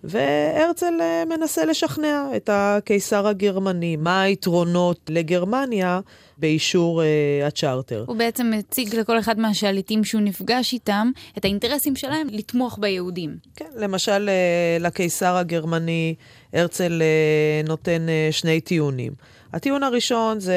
והרצל 0.03 0.93
מנסה 1.29 1.65
לשכנע 1.65 2.25
את 2.35 2.49
הקיסר 2.53 3.27
הגרמני 3.27 3.95
מה 3.95 4.21
היתרונות 4.21 4.99
לגרמניה 5.09 5.99
באישור 6.37 7.01
uh, 7.01 7.47
הצ'רטר. 7.47 8.03
הוא 8.07 8.15
בעצם 8.15 8.51
מציג 8.57 8.95
לכל 8.95 9.19
אחד 9.19 9.39
מהשליטים 9.39 10.03
שהוא 10.03 10.21
נפגש 10.21 10.73
איתם 10.73 11.11
את 11.37 11.45
האינטרסים 11.45 11.95
שלהם 11.95 12.27
לתמוך 12.31 12.79
ביהודים. 12.81 13.37
כן, 13.55 13.65
למשל 13.75 14.29
uh, 14.29 14.83
לקיסר 14.83 15.35
הגרמני 15.35 16.15
הרצל 16.53 17.01
uh, 17.01 17.67
נותן 17.69 18.05
uh, 18.07 18.33
שני 18.33 18.61
טיעונים. 18.61 19.13
הטיעון 19.53 19.83
הראשון 19.83 20.39
זה 20.39 20.55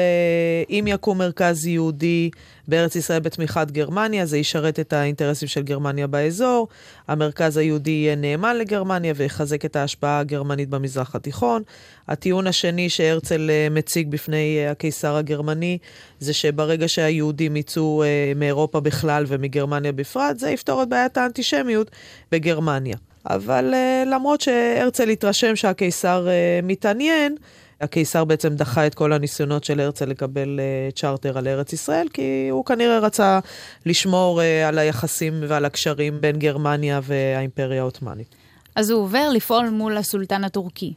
אם 0.69 0.85
יקום 0.87 1.17
מרכז 1.17 1.65
יהודי 1.65 2.29
בארץ 2.67 2.95
ישראל 2.95 3.19
בתמיכת 3.19 3.71
גרמניה, 3.71 4.25
זה 4.25 4.37
ישרת 4.37 4.79
את 4.79 4.93
האינטרסים 4.93 5.47
של 5.47 5.61
גרמניה 5.61 6.07
באזור. 6.07 6.67
המרכז 7.07 7.57
היהודי 7.57 7.91
יהיה 7.91 8.15
נאמן 8.15 8.57
לגרמניה 8.57 9.13
ויחזק 9.15 9.65
את 9.65 9.75
ההשפעה 9.75 10.19
הגרמנית 10.19 10.69
במזרח 10.69 11.15
התיכון. 11.15 11.61
הטיעון 12.07 12.47
השני 12.47 12.89
שהרצל 12.89 13.49
אה, 13.49 13.67
מציג 13.71 14.09
בפני 14.09 14.57
אה, 14.59 14.71
הקיסר 14.71 15.15
הגרמני, 15.15 15.77
זה 16.19 16.33
שברגע 16.33 16.87
שהיהודים 16.87 17.55
יצאו 17.55 18.03
אה, 18.03 18.33
מאירופה 18.35 18.79
בכלל 18.79 19.23
ומגרמניה 19.27 19.91
בפרט, 19.91 20.39
זה 20.39 20.49
יפתור 20.49 20.83
את 20.83 20.89
בעיית 20.89 21.17
האנטישמיות 21.17 21.91
בגרמניה. 22.31 22.97
אבל 23.25 23.73
למרות 24.05 24.41
שהרצל 24.41 25.09
התרשם 25.09 25.55
שהקיסר 25.55 26.27
מתעניין, 26.63 27.35
הקיסר 27.83 28.25
בעצם 28.25 28.55
דחה 28.55 28.87
את 28.87 28.95
כל 28.95 29.13
הניסיונות 29.13 29.63
של 29.63 29.79
הרצל 29.79 30.05
לקבל 30.05 30.59
uh, 30.59 30.95
צ'רטר 30.95 31.37
על 31.37 31.47
ארץ 31.47 31.73
ישראל, 31.73 32.07
כי 32.13 32.47
הוא 32.51 32.65
כנראה 32.65 32.99
רצה 32.99 33.39
לשמור 33.85 34.41
uh, 34.41 34.67
על 34.67 34.77
היחסים 34.77 35.33
ועל 35.47 35.65
הקשרים 35.65 36.21
בין 36.21 36.39
גרמניה 36.39 36.99
והאימפריה 37.03 37.81
העות'מאנית. 37.81 38.35
אז 38.75 38.89
הוא 38.89 39.01
עובר 39.01 39.29
לפעול 39.29 39.69
מול 39.69 39.97
הסולטן 39.97 40.43
הטורקי. 40.43 40.93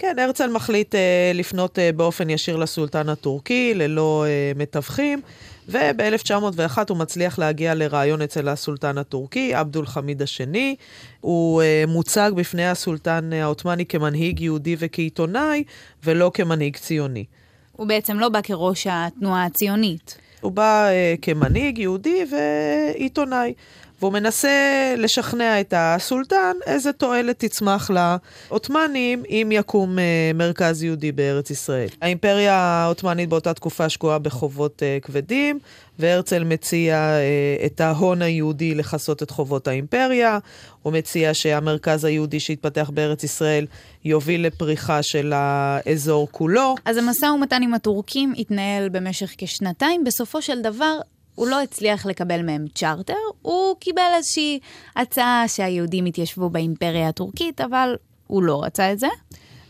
כן, 0.00 0.18
הרצל 0.18 0.50
מחליט 0.50 0.94
uh, 0.94 0.98
לפנות 1.34 1.78
uh, 1.78 1.96
באופן 1.96 2.30
ישיר 2.30 2.56
לסולטן 2.56 3.08
הטורקי, 3.08 3.72
ללא 3.74 4.24
uh, 4.26 4.58
מתווכים, 4.58 5.20
וב-1901 5.68 6.78
הוא 6.88 6.96
מצליח 6.96 7.38
להגיע 7.38 7.74
לראיון 7.74 8.22
אצל 8.22 8.48
הסולטן 8.48 8.98
הטורקי, 8.98 9.54
עבדול 9.54 9.86
חמיד 9.86 10.22
השני. 10.22 10.76
הוא 11.20 11.62
uh, 11.62 11.90
מוצג 11.90 12.32
בפני 12.34 12.68
הסולטן 12.68 13.32
העות'מאני 13.32 13.86
כמנהיג 13.86 14.40
יהודי 14.40 14.76
וכעיתונאי, 14.78 15.64
ולא 16.04 16.30
כמנהיג 16.34 16.76
ציוני. 16.76 17.24
הוא 17.72 17.86
בעצם 17.86 18.18
לא 18.18 18.28
בא 18.28 18.40
כראש 18.42 18.86
התנועה 18.90 19.44
הציונית. 19.44 20.18
הוא 20.40 20.52
בא 20.52 20.88
uh, 20.88 21.18
כמנהיג 21.22 21.78
יהודי 21.78 22.24
ועיתונאי. 22.30 23.54
והוא 24.00 24.12
מנסה 24.12 24.94
לשכנע 24.96 25.60
את 25.60 25.74
הסולטן 25.76 26.56
איזה 26.66 26.92
תועלת 26.92 27.38
תצמח 27.38 27.90
לעות'מאנים 27.90 29.22
אם 29.28 29.48
יקום 29.52 29.98
uh, 29.98 30.00
מרכז 30.34 30.82
יהודי 30.82 31.12
בארץ 31.12 31.50
ישראל. 31.50 31.88
האימפריה 32.02 32.54
העות'מאנית 32.54 33.28
באותה 33.28 33.54
תקופה 33.54 33.88
שקועה 33.88 34.18
בחובות 34.18 34.82
uh, 34.82 35.06
כבדים, 35.06 35.58
והרצל 35.98 36.44
מציע 36.44 37.16
uh, 37.62 37.66
את 37.66 37.80
ההון 37.80 38.22
היהודי 38.22 38.74
לכסות 38.74 39.22
את 39.22 39.30
חובות 39.30 39.68
האימפריה. 39.68 40.38
הוא 40.82 40.92
מציע 40.92 41.34
שהמרכז 41.34 42.04
היהודי 42.04 42.40
שהתפתח 42.40 42.90
בארץ 42.94 43.24
ישראל 43.24 43.66
יוביל 44.04 44.46
לפריחה 44.46 45.02
של 45.02 45.32
האזור 45.36 46.28
כולו. 46.30 46.74
אז 46.84 46.96
המשא 46.96 47.26
ומתן 47.26 47.62
עם 47.62 47.74
הטורקים 47.74 48.32
התנהל 48.38 48.88
במשך 48.88 49.34
כשנתיים. 49.38 50.04
בסופו 50.04 50.42
של 50.42 50.62
דבר, 50.62 50.98
הוא 51.34 51.46
לא 51.46 51.62
הצליח 51.62 52.06
לקבל 52.06 52.42
מהם 52.42 52.66
צ'רטר, 52.74 53.14
הוא 53.42 53.76
קיבל 53.80 54.10
איזושהי 54.16 54.58
הצעה 54.96 55.44
שהיהודים 55.48 56.06
יתיישבו 56.06 56.50
באימפריה 56.50 57.08
הטורקית, 57.08 57.60
אבל 57.60 57.96
הוא 58.26 58.42
לא 58.42 58.64
רצה 58.64 58.92
את 58.92 58.98
זה. 58.98 59.06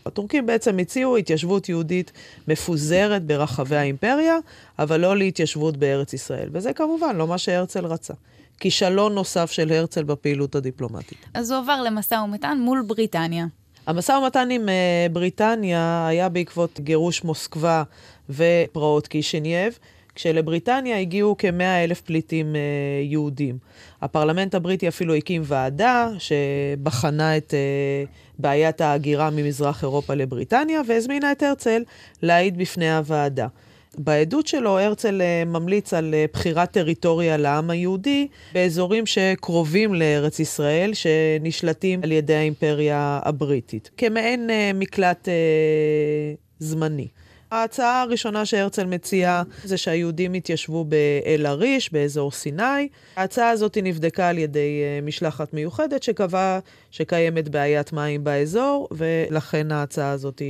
הטורקים 0.05 0.45
בעצם 0.45 0.79
הציעו 0.79 1.17
התיישבות 1.17 1.69
יהודית 1.69 2.11
מפוזרת 2.47 3.23
ברחבי 3.25 3.75
האימפריה, 3.75 4.37
אבל 4.79 4.99
לא 4.99 5.17
להתיישבות 5.17 5.77
בארץ 5.77 6.13
ישראל. 6.13 6.49
וזה 6.51 6.73
כמובן 6.73 7.15
לא 7.15 7.27
מה 7.27 7.37
שהרצל 7.37 7.85
רצה. 7.85 8.13
כישלון 8.59 9.13
נוסף 9.13 9.51
של 9.51 9.71
הרצל 9.71 10.03
בפעילות 10.03 10.55
הדיפלומטית. 10.55 11.17
אז 11.33 11.51
הוא 11.51 11.59
עבר 11.59 11.81
למשא 11.81 12.15
ומתן 12.15 12.57
מול 12.61 12.83
בריטניה. 12.87 13.45
המשא 13.87 14.11
ומתן 14.11 14.51
עם 14.51 14.65
אה, 14.65 15.11
בריטניה 15.11 16.07
היה 16.07 16.29
בעקבות 16.29 16.79
גירוש 16.79 17.23
מוסקבה 17.23 17.83
ופרעות 18.29 19.07
קישינייב. 19.07 19.79
כשלבריטניה 20.15 20.99
הגיעו 20.99 21.37
כמאה 21.37 21.83
אלף 21.83 22.01
פליטים 22.01 22.55
אה, 22.55 22.61
יהודים. 23.03 23.57
הפרלמנט 24.01 24.55
הבריטי 24.55 24.87
אפילו 24.87 25.15
הקים 25.15 25.41
ועדה 25.45 26.09
שבחנה 26.19 27.37
את 27.37 27.53
אה, 27.53 28.03
בעיית 28.39 28.81
ההגירה 28.81 29.29
ממזרח 29.29 29.83
אירופה 29.83 30.13
לבריטניה, 30.13 30.81
והזמינה 30.87 31.31
את 31.31 31.43
הרצל 31.43 31.83
להעיד 32.21 32.57
בפני 32.57 32.95
הוועדה. 32.95 33.47
בעדות 33.97 34.47
שלו 34.47 34.79
הרצל 34.79 35.21
אה, 35.21 35.43
ממליץ 35.45 35.93
על 35.93 36.13
אה, 36.13 36.25
בחירת 36.33 36.71
טריטוריה 36.71 37.37
לעם 37.37 37.69
היהודי 37.69 38.27
באזורים 38.53 39.05
שקרובים 39.05 39.93
לארץ 39.93 40.39
ישראל, 40.39 40.91
שנשלטים 40.93 41.99
על 42.03 42.11
ידי 42.11 42.35
האימפריה 42.35 43.19
הבריטית, 43.23 43.89
כמעין 43.97 44.49
אה, 44.49 44.71
מקלט 44.73 45.27
אה, 45.27 45.33
זמני. 46.59 47.07
ההצעה 47.51 48.01
הראשונה 48.01 48.45
שהרצל 48.45 48.85
מציע 48.85 49.41
זה 49.63 49.77
שהיהודים 49.77 50.35
יתיישבו 50.35 50.85
באל-עריש, 50.85 51.93
באזור 51.93 52.31
סיני. 52.31 52.87
ההצעה 53.15 53.49
הזאת 53.49 53.77
נבדקה 53.83 54.29
על 54.29 54.37
ידי 54.37 54.81
אה, 54.83 54.99
משלחת 55.01 55.53
מיוחדת 55.53 56.03
שקבעה 56.03 56.59
שקיימת 56.91 57.49
בעיית 57.49 57.93
מים 57.93 58.23
באזור, 58.23 58.87
ולכן 58.91 59.71
ההצעה 59.71 60.11
הזאת 60.11 60.41
אה, 60.41 60.47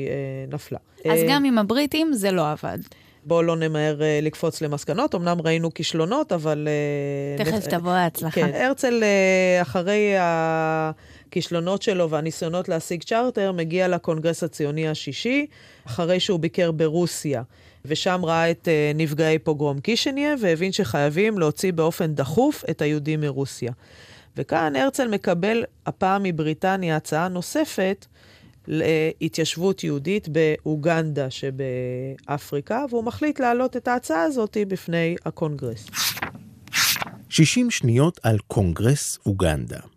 נפלה. 0.56 0.80
אז 1.00 1.20
אה, 1.20 1.26
גם 1.30 1.46
עם 1.46 1.58
הבריטים 1.58 2.14
זה 2.14 2.32
לא 2.32 2.52
עבד. 2.52 2.78
בואו 3.26 3.44
לא 3.44 3.56
נמהר 3.56 4.00
uh, 4.00 4.26
לקפוץ 4.26 4.62
למסקנות. 4.62 5.16
אמנם 5.16 5.38
ראינו 5.42 5.74
כישלונות, 5.74 6.32
אבל... 6.32 6.68
Uh, 7.38 7.44
תכף 7.44 7.68
נ... 7.68 7.70
תבוא 7.70 7.92
ההצלחה. 7.92 8.42
כן, 8.42 8.52
הרצל, 8.54 9.04
uh, 9.04 9.62
אחרי 9.62 10.14
הכישלונות 11.32 11.82
שלו 11.82 12.10
והניסיונות 12.10 12.70
להשיג 12.70 13.04
צ'רטר, 13.04 13.52
מגיע 13.52 13.88
לקונגרס 13.88 14.44
הציוני 14.44 14.88
השישי, 14.88 15.46
אחרי 15.88 16.20
שהוא 16.20 16.40
ביקר 16.40 16.72
ברוסיה. 16.72 17.44
ושם 17.86 18.22
ראה 18.24 18.52
את 18.52 18.68
uh, 18.68 18.98
נפגעי 18.98 19.40
פוגרום 19.40 19.80
קישיניה, 19.80 20.36
והבין 20.42 20.72
שחייבים 20.72 21.40
להוציא 21.40 21.74
באופן 21.74 22.14
דחוף 22.14 22.64
את 22.70 22.82
היהודים 22.82 23.22
מרוסיה. 23.22 23.72
וכאן 24.38 24.76
הרצל 24.76 25.08
מקבל 25.08 25.64
הפעם 25.86 26.24
מבריטניה 26.24 26.96
הצעה 26.96 27.28
נוספת 27.28 28.06
להתיישבות 28.68 29.84
יהודית 29.84 30.28
באוגנדה 30.30 31.28
שבאפריקה, 31.30 32.86
והוא 32.90 33.04
מחליט 33.04 33.40
להעלות 33.40 33.78
את 33.78 33.88
ההצעה 33.88 34.24
הזאת 34.24 34.58
בפני 34.68 35.16
הקונגרס. 35.26 35.86
60 37.30 37.72
שניות 37.72 38.20
על 38.24 38.38
קונגרס 38.48 39.20
אוגנדה. 39.26 39.91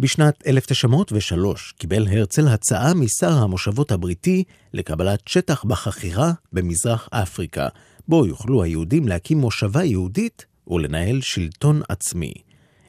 בשנת 0.00 0.46
1903 0.46 1.74
קיבל 1.78 2.08
הרצל 2.08 2.48
הצעה 2.48 2.94
משר 2.94 3.32
המושבות 3.32 3.92
הבריטי 3.92 4.44
לקבלת 4.72 5.20
שטח 5.26 5.64
בחכירה 5.64 6.32
במזרח 6.52 7.08
אפריקה, 7.12 7.68
בו 8.08 8.26
יוכלו 8.26 8.62
היהודים 8.62 9.08
להקים 9.08 9.38
מושבה 9.38 9.84
יהודית 9.84 10.46
ולנהל 10.68 11.20
שלטון 11.20 11.82
עצמי. 11.88 12.32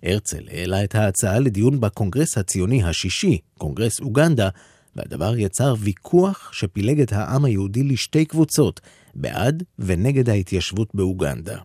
הרצל 0.03 0.43
העלה 0.51 0.83
את 0.83 0.95
ההצעה 0.95 1.39
לדיון 1.39 1.79
בקונגרס 1.79 2.37
הציוני 2.37 2.83
השישי, 2.83 3.37
קונגרס 3.57 3.99
אוגנדה, 3.99 4.49
והדבר 4.95 5.37
יצר 5.37 5.75
ויכוח 5.79 6.49
שפילג 6.53 7.01
את 7.01 7.13
העם 7.13 7.45
היהודי 7.45 7.83
לשתי 7.83 8.25
קבוצות, 8.25 8.81
בעד 9.15 9.63
ונגד 9.79 10.29
ההתיישבות 10.29 10.89
באוגנדה. 10.93 11.57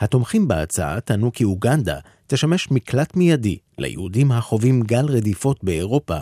התומכים 0.00 0.48
בהצעה 0.48 1.00
טענו 1.00 1.32
כי 1.32 1.44
אוגנדה 1.44 1.98
תשמש 2.26 2.70
מקלט 2.70 3.16
מיידי 3.16 3.58
ליהודים 3.78 4.32
החווים 4.32 4.82
גל 4.82 5.04
רדיפות 5.04 5.64
באירופה, 5.64 6.16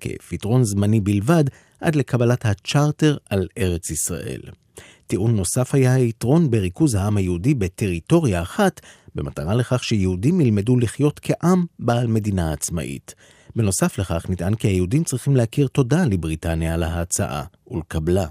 כפתרון 0.00 0.64
זמני 0.64 1.00
בלבד 1.00 1.44
עד 1.80 1.96
לקבלת 1.96 2.46
הצ'רטר 2.46 3.16
על 3.30 3.48
ארץ 3.58 3.90
ישראל. 3.90 4.40
טיעון 5.06 5.36
נוסף 5.36 5.74
היה 5.74 5.94
היתרון 5.94 6.50
בריכוז 6.50 6.94
העם 6.94 7.16
היהודי 7.16 7.54
בטריטוריה 7.54 8.42
אחת, 8.42 8.80
במטרה 9.14 9.54
לכך 9.54 9.84
שיהודים 9.84 10.40
ילמדו 10.40 10.76
לחיות 10.76 11.20
כעם 11.22 11.64
בעל 11.78 12.06
מדינה 12.06 12.52
עצמאית. 12.52 13.14
בנוסף 13.56 13.98
לכך 13.98 14.26
נטען 14.30 14.54
כי 14.54 14.68
היהודים 14.68 15.04
צריכים 15.04 15.36
להכיר 15.36 15.66
תודה 15.66 16.04
לבריטניה 16.04 16.74
על 16.74 16.82
ההצעה 16.82 17.44
ולקבלה. 17.70 18.26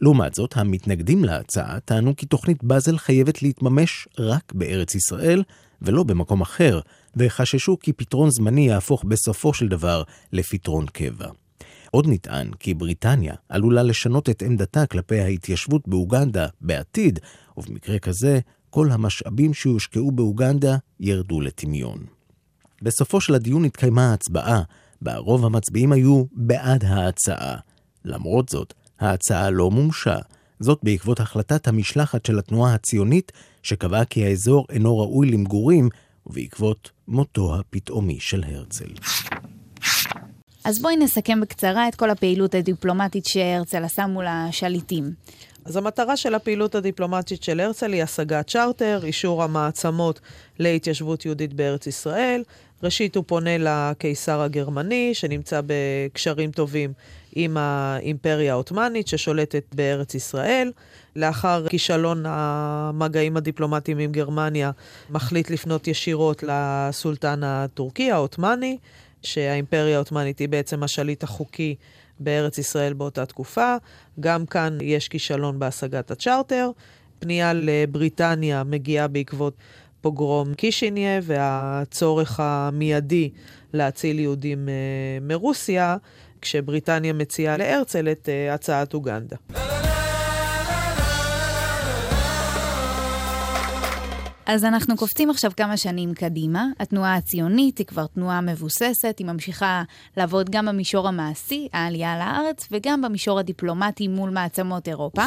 לעומת 0.00 0.34
זאת, 0.34 0.56
המתנגדים 0.56 1.24
להצעה 1.24 1.80
טענו 1.80 2.16
כי 2.16 2.26
תוכנית 2.26 2.64
באזל 2.64 2.98
חייבת 2.98 3.42
להתממש 3.42 4.08
רק 4.18 4.52
בארץ 4.52 4.94
ישראל 4.94 5.42
ולא 5.82 6.02
במקום 6.02 6.40
אחר, 6.40 6.80
וחששו 7.16 7.78
כי 7.78 7.92
פתרון 7.92 8.30
זמני 8.30 8.66
יהפוך 8.66 9.04
בסופו 9.04 9.54
של 9.54 9.68
דבר 9.68 10.02
לפתרון 10.32 10.86
קבע. 10.86 11.28
עוד 11.90 12.06
נטען 12.08 12.50
כי 12.52 12.74
בריטניה 12.74 13.34
עלולה 13.48 13.82
לשנות 13.82 14.30
את 14.30 14.42
עמדתה 14.42 14.86
כלפי 14.86 15.20
ההתיישבות 15.20 15.88
באוגנדה 15.88 16.46
בעתיד, 16.60 17.18
ובמקרה 17.56 17.98
כזה, 17.98 18.40
כל 18.70 18.90
המשאבים 18.90 19.54
שיושקעו 19.54 20.12
באוגנדה 20.12 20.76
ירדו 21.00 21.40
לטמיון. 21.40 21.98
בסופו 22.82 23.20
של 23.20 23.34
הדיון 23.34 23.64
התקיימה 23.64 24.12
הצבעה, 24.12 24.62
בה 25.02 25.16
רוב 25.16 25.44
המצביעים 25.44 25.92
היו 25.92 26.24
בעד 26.32 26.84
ההצעה. 26.84 27.56
למרות 28.04 28.48
זאת, 28.48 28.74
ההצעה 29.00 29.50
לא 29.50 29.70
מומשה, 29.70 30.16
זאת 30.60 30.78
בעקבות 30.82 31.20
החלטת 31.20 31.68
המשלחת 31.68 32.26
של 32.26 32.38
התנועה 32.38 32.74
הציונית, 32.74 33.32
שקבעה 33.62 34.04
כי 34.04 34.24
האזור 34.24 34.66
אינו 34.70 34.98
ראוי 34.98 35.30
למגורים, 35.30 35.88
ובעקבות 36.26 36.90
מותו 37.08 37.56
הפתאומי 37.58 38.16
של 38.20 38.44
הרצל. 38.44 38.88
אז 40.64 40.78
בואי 40.82 40.96
נסכם 40.96 41.40
בקצרה 41.40 41.88
את 41.88 41.94
כל 41.94 42.10
הפעילות 42.10 42.54
הדיפלומטית 42.54 43.26
שהרצל 43.26 43.84
עשה 43.84 44.06
מול 44.06 44.26
השליטים. 44.28 45.12
אז 45.64 45.76
המטרה 45.76 46.16
של 46.16 46.34
הפעילות 46.34 46.74
הדיפלומטית 46.74 47.42
של 47.42 47.60
הרצל 47.60 47.92
היא 47.92 48.02
השגת 48.02 48.50
צ'רטר, 48.50 49.00
אישור 49.04 49.42
המעצמות 49.42 50.20
להתיישבות 50.58 51.24
יהודית 51.24 51.52
בארץ 51.52 51.86
ישראל. 51.86 52.42
ראשית, 52.82 53.16
הוא 53.16 53.24
פונה 53.26 53.50
לקיסר 53.58 54.40
הגרמני, 54.40 55.14
שנמצא 55.14 55.60
בקשרים 55.66 56.50
טובים 56.50 56.92
עם 57.34 57.56
האימפריה 57.56 58.52
העות'מאנית, 58.52 59.08
ששולטת 59.08 59.64
בארץ 59.74 60.14
ישראל. 60.14 60.72
לאחר 61.16 61.68
כישלון 61.68 62.24
המגעים 62.26 63.36
הדיפלומטיים 63.36 63.98
עם 63.98 64.12
גרמניה, 64.12 64.70
מחליט 65.10 65.50
לפנות 65.50 65.88
ישירות 65.88 66.44
לסולטן 66.46 67.40
הטורקי, 67.44 68.10
העות'מאני, 68.10 68.78
שהאימפריה 69.22 69.96
העות'מאנית 69.96 70.38
היא 70.38 70.48
בעצם 70.48 70.82
השליט 70.82 71.22
החוקי 71.22 71.74
בארץ 72.20 72.58
ישראל 72.58 72.92
באותה 72.92 73.26
תקופה. 73.26 73.76
גם 74.20 74.46
כאן 74.46 74.78
יש 74.82 75.08
כישלון 75.08 75.58
בהשגת 75.58 76.10
הצ'רטר. 76.10 76.70
פנייה 77.18 77.52
לבריטניה 77.54 78.64
מגיעה 78.64 79.08
בעקבות 79.08 79.54
פוגרום 80.00 80.54
קישינייב 80.54 81.24
והצורך 81.26 82.40
המיידי 82.40 83.30
להציל 83.72 84.18
יהודים 84.18 84.68
אה, 84.68 84.74
מרוסיה, 85.20 85.96
כשבריטניה 86.44 87.12
מציעה 87.12 87.56
להרצל 87.56 88.08
את 88.08 88.28
אה, 88.28 88.54
הצעת 88.54 88.94
אוגנדה. 88.94 89.36
אז 94.46 94.64
אנחנו 94.64 94.96
קופצים 94.96 95.30
עכשיו 95.30 95.50
כמה 95.56 95.76
שנים 95.76 96.14
קדימה. 96.14 96.66
התנועה 96.80 97.16
הציונית 97.16 97.78
היא 97.78 97.86
כבר 97.86 98.06
תנועה 98.06 98.40
מבוססת, 98.40 99.14
היא 99.18 99.26
ממשיכה 99.26 99.82
לעבוד 100.16 100.50
גם 100.50 100.66
במישור 100.66 101.08
המעשי, 101.08 101.68
העלייה 101.72 102.18
לארץ, 102.18 102.68
וגם 102.70 103.02
במישור 103.02 103.38
הדיפלומטי 103.38 104.08
מול 104.08 104.30
מעצמות 104.30 104.88
אירופה. 104.88 105.22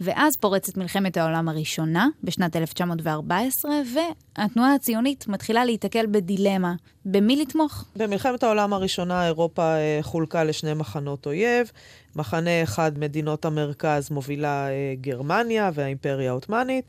ואז 0.00 0.36
פורצת 0.36 0.76
מלחמת 0.76 1.16
העולם 1.16 1.48
הראשונה, 1.48 2.08
בשנת 2.24 2.56
1914, 2.56 3.72
והתנועה 3.94 4.74
הציונית 4.74 5.28
מתחילה 5.28 5.64
להיתקל 5.64 6.06
בדילמה. 6.06 6.74
במי 7.04 7.36
לתמוך? 7.36 7.84
במלחמת 7.96 8.42
העולם 8.42 8.72
הראשונה 8.72 9.26
אירופה 9.26 9.62
אה, 9.62 9.98
חולקה 10.02 10.44
לשני 10.44 10.74
מחנות 10.74 11.26
אויב. 11.26 11.70
מחנה 12.16 12.62
אחד, 12.62 12.98
מדינות 12.98 13.44
המרכז, 13.44 14.10
מובילה 14.10 14.68
אה, 14.68 14.94
גרמניה 15.00 15.70
והאימפריה 15.74 16.30
העות'מאנית. 16.30 16.84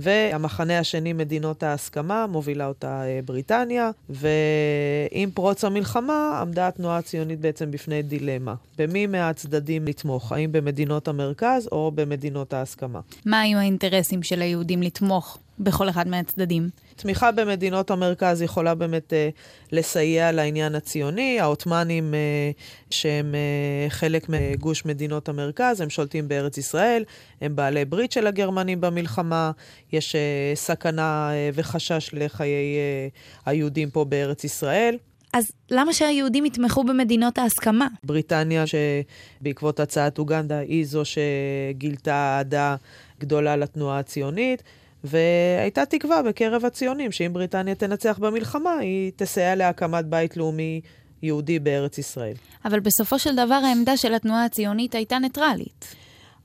והמחנה 0.00 0.78
השני, 0.78 1.12
מדינות 1.12 1.62
ההסכמה, 1.62 2.26
מובילה 2.26 2.66
אותה 2.66 3.02
אה, 3.02 3.20
בריטניה, 3.24 3.90
ועם 4.10 5.30
פרוץ 5.34 5.64
המלחמה 5.64 6.38
עמדה 6.40 6.68
התנועה 6.68 6.98
הציונית 6.98 7.40
בעצם 7.40 7.70
בפני 7.70 8.02
דילמה. 8.02 8.54
במי 8.78 9.06
מהצדדים 9.06 9.86
לתמוך, 9.86 10.32
האם 10.32 10.52
במדינות 10.52 11.08
המרכז 11.08 11.68
או 11.72 11.92
במדינות 11.94 12.52
ההסכמה? 12.52 13.00
מה 13.26 13.40
היו 13.40 13.58
האינטרסים 13.58 14.22
של 14.22 14.42
היהודים 14.42 14.82
לתמוך 14.82 15.38
בכל 15.58 15.88
אחד 15.88 16.08
מהצדדים? 16.08 16.68
תמיכה 17.02 17.32
במדינות 17.32 17.90
המרכז 17.90 18.42
יכולה 18.42 18.74
באמת 18.74 19.12
אה, 19.12 19.28
לסייע 19.72 20.32
לעניין 20.32 20.74
הציוני. 20.74 21.40
העות'מאנים, 21.40 22.14
אה, 22.14 22.50
שהם 22.90 23.34
אה, 23.34 23.90
חלק 23.90 24.26
מגוש 24.28 24.84
מדינות 24.84 25.28
המרכז, 25.28 25.80
הם 25.80 25.90
שולטים 25.90 26.28
בארץ 26.28 26.58
ישראל, 26.58 27.04
הם 27.40 27.56
בעלי 27.56 27.84
ברית 27.84 28.12
של 28.12 28.26
הגרמנים 28.26 28.80
במלחמה, 28.80 29.50
יש 29.92 30.14
אה, 30.14 30.52
סכנה 30.54 31.30
אה, 31.32 31.50
וחשש 31.54 32.10
לחיי 32.12 32.76
אה, 32.76 33.08
היהודים 33.46 33.90
פה 33.90 34.04
בארץ 34.04 34.44
ישראל. 34.44 34.96
אז 35.32 35.52
למה 35.70 35.92
שהיהודים 35.92 36.46
יתמכו 36.46 36.84
במדינות 36.84 37.38
ההסכמה? 37.38 37.86
בריטניה, 38.04 38.64
שבעקבות 38.66 39.80
הצעת 39.80 40.18
אוגנדה, 40.18 40.58
היא 40.58 40.86
זו 40.86 41.02
שגילתה 41.04 42.36
אהדה 42.38 42.76
גדולה 43.20 43.56
לתנועה 43.56 43.98
הציונית. 43.98 44.62
והייתה 45.04 45.86
תקווה 45.86 46.22
בקרב 46.22 46.64
הציונים 46.64 47.12
שאם 47.12 47.32
בריטניה 47.32 47.74
תנצח 47.74 48.18
במלחמה, 48.18 48.74
היא 48.74 49.12
תסייע 49.16 49.54
להקמת 49.54 50.04
בית 50.06 50.36
לאומי 50.36 50.80
יהודי 51.22 51.58
בארץ 51.58 51.98
ישראל. 51.98 52.34
אבל 52.64 52.80
בסופו 52.80 53.18
של 53.18 53.36
דבר 53.36 53.54
העמדה 53.54 53.96
של 53.96 54.14
התנועה 54.14 54.44
הציונית 54.44 54.94
הייתה 54.94 55.18
ניטרלית. 55.18 55.94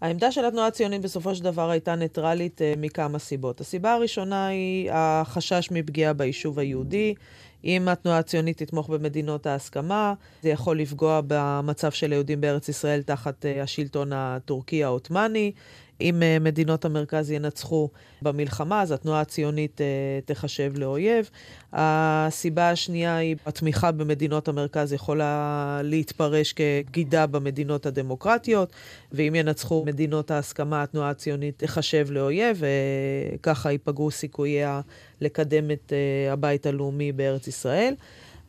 העמדה 0.02 0.32
של 0.32 0.46
התנועה 0.46 0.68
הציונית 0.68 1.02
בסופו 1.02 1.36
של 1.36 1.44
דבר 1.44 1.70
הייתה 1.70 1.96
ניטרלית 1.96 2.62
uh, 2.62 2.80
מכמה 2.80 3.20
סיבות. 3.20 3.62
הסיבה 3.62 3.94
הראשונה 3.94 4.48
היא 4.48 4.90
החשש 4.94 5.70
מפגיעה 5.72 6.14
ביישוב 6.14 6.60
היהודי. 6.60 7.14
אם 7.64 7.88
התנועה 7.88 8.18
הציונית 8.18 8.58
תתמוך 8.58 8.90
במדינות 8.90 9.46
ההסכמה, 9.46 10.14
זה 10.44 10.50
יכול 10.50 10.80
לפגוע 10.80 11.22
במצב 11.28 11.92
של 11.92 12.12
היהודים 12.12 12.42
בארץ 12.42 12.70
ישראל 12.70 13.02
תחת 13.02 13.46
uh, 13.46 13.64
השלטון 13.64 14.14
הטורקי 14.14 14.84
העות'מאני. 14.84 15.52
אם 16.02 16.22
uh, 16.22 16.44
מדינות 16.44 16.86
המרכז 16.86 17.32
ינצחו 17.32 17.90
במלחמה, 18.22 18.82
אז 18.82 18.92
התנועה 18.92 19.22
הציונית 19.22 19.82
uh, 19.82 20.26
תחשב 20.26 20.74
לאויב. 20.76 21.30
הסיבה 21.74 22.70
השנייה 22.70 23.18
היא, 23.18 23.36
התמיכה 23.46 23.92
במדינות 23.92 24.48
המרכז 24.48 24.94
יכולה 24.94 25.82
להתפרש 25.84 26.54
כגידה 26.54 27.28
במדינות 27.28 27.86
הדמוקרטיות, 27.86 28.74
ואם 29.12 29.36
ינצחו 29.36 29.84
מדינות 29.86 30.32
ההסכמה, 30.32 30.84
התנועה 30.84 31.10
הציונית 31.10 31.54
תחשב 31.58 32.08
לאויב, 32.12 32.62
וככה 33.34 33.72
ייפגעו 33.72 34.12
סיכוייה 34.12 34.82
לקדם 35.22 35.72
את 35.72 35.94
הבית 36.32 36.66
הלאומי 36.66 37.12
בארץ 37.12 37.48
ישראל. 37.48 37.94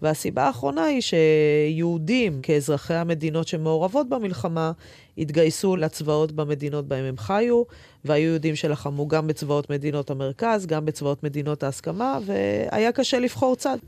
והסיבה 0.02 0.44
האחרונה 0.46 0.84
היא 0.84 1.00
שיהודים, 1.00 2.40
כאזרחי 2.42 2.94
המדינות 2.94 3.48
שמעורבות 3.48 4.08
במלחמה, 4.08 4.72
התגייסו 5.18 5.76
לצבאות 5.76 6.32
במדינות 6.32 6.88
בהם 6.88 7.04
הם 7.04 7.16
חיו, 7.16 7.62
והיו 8.04 8.30
יהודים 8.30 8.56
שלחמו 8.56 9.08
גם 9.08 9.26
בצבאות 9.26 9.70
מדינות 9.70 10.10
המרכז, 10.10 10.66
גם 10.66 10.84
בצבאות 10.84 11.24
מדינות 11.24 11.62
ההסכמה, 11.62 12.18
והיה 12.26 12.92
קשה 12.92 13.18
לבחור 13.18 13.56
צד. 13.56 13.78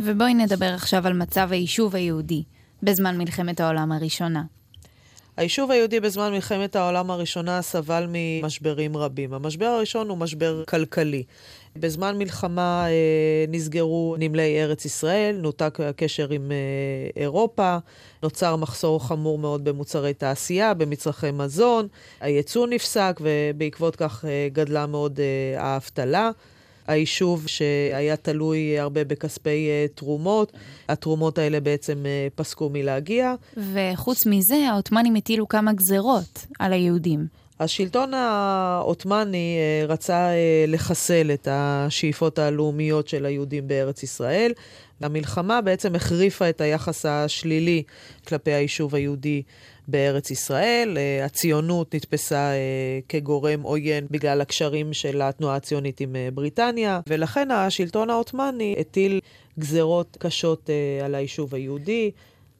ובואי 0.00 0.34
נדבר 0.34 0.74
עכשיו 0.74 1.06
על 1.06 1.12
מצב 1.12 1.48
היישוב 1.50 1.96
היהודי 1.96 2.42
בזמן 2.82 3.18
מלחמת 3.18 3.60
העולם 3.60 3.92
הראשונה. 3.92 4.42
היישוב 5.36 5.70
היהודי 5.70 6.00
בזמן 6.00 6.32
מלחמת 6.32 6.76
העולם 6.76 7.10
הראשונה 7.10 7.62
סבל 7.62 8.06
ממשברים 8.08 8.96
רבים. 8.96 9.34
המשבר 9.34 9.66
הראשון 9.66 10.08
הוא 10.08 10.18
משבר 10.18 10.64
כלכלי. 10.64 11.24
בזמן 11.76 12.18
מלחמה 12.18 12.86
אה, 12.88 13.44
נסגרו 13.48 14.16
נמלי 14.18 14.62
ארץ 14.62 14.84
ישראל, 14.84 15.36
נותק 15.42 15.78
הקשר 15.80 16.30
עם 16.30 16.52
אה, 16.52 16.56
אירופה, 17.22 17.76
נוצר 18.22 18.56
מחסור 18.56 19.08
חמור 19.08 19.38
מאוד 19.38 19.64
במוצרי 19.64 20.14
תעשייה, 20.14 20.74
במצרכי 20.74 21.30
מזון, 21.30 21.88
הייצוא 22.20 22.66
נפסק 22.66 23.20
ובעקבות 23.20 23.96
כך 23.96 24.24
אה, 24.24 24.48
גדלה 24.52 24.86
מאוד 24.86 25.20
אה, 25.20 25.62
האבטלה. 25.62 26.30
היישוב 26.86 27.46
שהיה 27.46 28.16
תלוי 28.16 28.78
הרבה 28.78 29.04
בכספי 29.04 29.68
uh, 29.68 29.96
תרומות, 29.98 30.52
התרומות 30.88 31.38
האלה 31.38 31.60
בעצם 31.60 31.98
uh, 32.02 32.34
פסקו 32.34 32.70
מלהגיע. 32.72 33.34
וחוץ 33.56 34.26
מזה, 34.26 34.56
העות'מאנים 34.70 35.14
הטילו 35.14 35.48
כמה 35.48 35.72
גזרות 35.72 36.46
על 36.58 36.72
היהודים. 36.72 37.26
השלטון 37.60 38.14
העות'מאני 38.14 39.58
uh, 39.84 39.90
רצה 39.90 40.30
לחסל 40.68 41.30
את 41.34 41.48
השאיפות 41.50 42.38
הלאומיות 42.38 43.08
של 43.08 43.26
היהודים 43.26 43.68
בארץ 43.68 44.02
ישראל. 44.02 44.52
המלחמה 45.00 45.60
בעצם 45.60 45.94
החריפה 45.94 46.48
את 46.48 46.60
היחס 46.60 47.06
השלילי 47.06 47.82
כלפי 48.28 48.52
היישוב 48.52 48.94
היהודי 48.94 49.42
בארץ 49.88 50.30
ישראל. 50.30 50.98
אה, 50.98 51.24
הציונות 51.24 51.94
נתפסה 51.94 52.52
אה, 52.52 52.98
כגורם 53.08 53.62
עוין 53.62 54.06
בגלל 54.10 54.40
הקשרים 54.40 54.92
של 54.92 55.22
התנועה 55.22 55.56
הציונית 55.56 56.00
עם 56.00 56.16
אה, 56.16 56.28
בריטניה, 56.34 57.00
ולכן 57.06 57.50
השלטון 57.50 58.10
העות'מאני 58.10 58.76
הטיל 58.80 59.20
גזרות 59.58 60.16
קשות 60.20 60.70
על 61.04 61.14
היישוב 61.14 61.54
היהודי. 61.54 62.10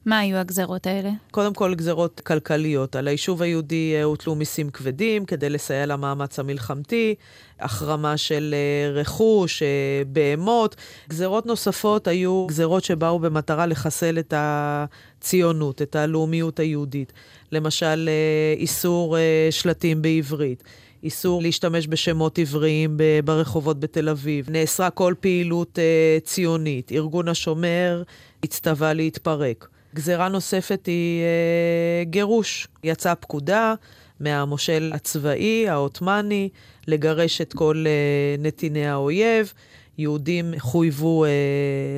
מה 0.07 0.19
היו 0.19 0.37
הגזרות 0.37 0.87
האלה? 0.87 1.09
קודם 1.31 1.53
כל, 1.53 1.75
גזרות 1.75 2.19
כלכליות. 2.19 2.95
על 2.95 3.07
היישוב 3.07 3.41
היהודי 3.41 3.93
אה, 3.95 4.03
הוטלו 4.03 4.35
מיסים 4.35 4.69
כבדים 4.69 5.25
כדי 5.25 5.49
לסייע 5.49 5.85
למאמץ 5.85 6.39
המלחמתי, 6.39 7.15
החרמה 7.59 8.17
של 8.17 8.55
אה, 8.57 8.91
רכוש, 8.91 9.63
אה, 9.63 9.67
בהמות. 10.07 10.75
גזרות 11.09 11.45
נוספות 11.45 12.07
היו 12.07 12.45
גזרות 12.47 12.83
שבאו 12.83 13.19
במטרה 13.19 13.65
לחסל 13.65 14.19
את 14.19 14.33
הציונות, 14.37 15.81
את 15.81 15.95
הלאומיות 15.95 16.59
היהודית. 16.59 17.13
למשל, 17.51 18.09
איסור 18.57 19.17
שלטים 19.51 20.01
בעברית. 20.01 20.63
איסור 21.03 21.41
להשתמש 21.41 21.87
בשמות 21.87 22.39
עבריים 22.39 22.97
ברחובות 23.25 23.79
בתל 23.79 24.09
אביב. 24.09 24.49
נאסרה 24.49 24.89
כל 24.89 25.13
פעילות 25.19 25.79
ציונית. 26.23 26.91
ארגון 26.91 27.27
השומר 27.27 28.03
הצטווה 28.43 28.93
להתפרק. 28.93 29.67
גזירה 29.97 30.29
נוספת 30.29 30.85
היא 30.85 31.23
אה, 31.23 32.03
גירוש. 32.03 32.67
יצאה 32.83 33.15
פקודה 33.15 33.73
מהמושל 34.19 34.91
הצבאי, 34.95 35.69
העות'מאני, 35.69 36.49
לגרש 36.87 37.41
את 37.41 37.53
כל 37.53 37.83
אה, 37.87 38.35
נתיני 38.39 38.87
האויב. 38.87 39.53
יהודים 39.97 40.53
חויבו 40.57 41.25
אה, 41.25 41.29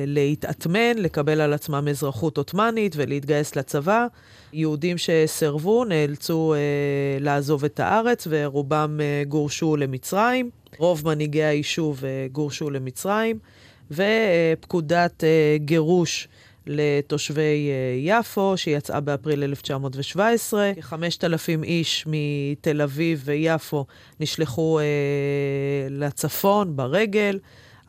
להתאטמן, 0.06 0.98
לקבל 0.98 1.40
על 1.40 1.52
עצמם 1.52 1.88
אזרחות 1.90 2.36
עות'מאנית 2.36 2.92
ולהתגייס 2.96 3.56
לצבא. 3.56 4.06
יהודים 4.52 4.98
שסירבו 4.98 5.84
נאלצו 5.84 6.54
אה, 6.54 6.58
לעזוב 7.20 7.64
את 7.64 7.80
הארץ 7.80 8.26
ורובם 8.30 9.00
אה, 9.02 9.22
גורשו 9.28 9.76
למצרים. 9.76 10.50
רוב 10.78 11.02
מנהיגי 11.04 11.44
היישוב 11.44 12.04
אה, 12.04 12.26
גורשו 12.32 12.70
למצרים. 12.70 13.38
ופקודת 13.90 15.24
אה, 15.24 15.56
גירוש 15.58 16.28
לתושבי 16.70 17.70
אה, 17.70 18.18
יפו, 18.18 18.56
שיצאה 18.56 19.00
באפריל 19.00 19.42
1917. 19.42 20.72
כ-5,000 20.80 21.64
איש 21.64 22.04
מתל 22.06 22.82
אביב 22.82 23.22
ויפו 23.24 23.86
נשלחו 24.20 24.78
אה, 24.78 24.84
לצפון 25.90 26.76
ברגל. 26.76 27.38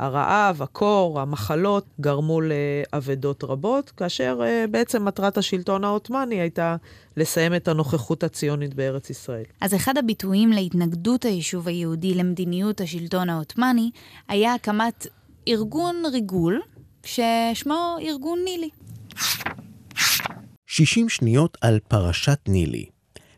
הרעב, 0.01 0.61
הקור, 0.61 1.19
המחלות 1.19 1.85
גרמו 1.99 2.39
לאבדות 2.41 3.43
רבות, 3.43 3.89
כאשר 3.89 4.39
uh, 4.39 4.71
בעצם 4.71 5.05
מטרת 5.05 5.37
השלטון 5.37 5.83
העות'מאני 5.83 6.41
הייתה 6.41 6.75
לסיים 7.17 7.55
את 7.55 7.67
הנוכחות 7.67 8.23
הציונית 8.23 8.73
בארץ 8.73 9.09
ישראל. 9.09 9.43
אז 9.61 9.75
אחד 9.75 9.97
הביטויים 9.97 10.51
להתנגדות 10.51 11.25
היישוב 11.25 11.67
היהודי 11.67 12.13
למדיניות 12.13 12.81
השלטון 12.81 13.29
העות'מאני 13.29 13.91
היה 14.27 14.53
הקמת 14.53 15.07
ארגון 15.47 16.03
ריגול, 16.11 16.61
ששמו 17.05 17.97
ארגון 18.01 18.39
נילי. 18.45 18.69
60 20.67 21.09
שניות 21.09 21.57
על 21.61 21.79
פרשת 21.87 22.39
נילי. 22.47 22.85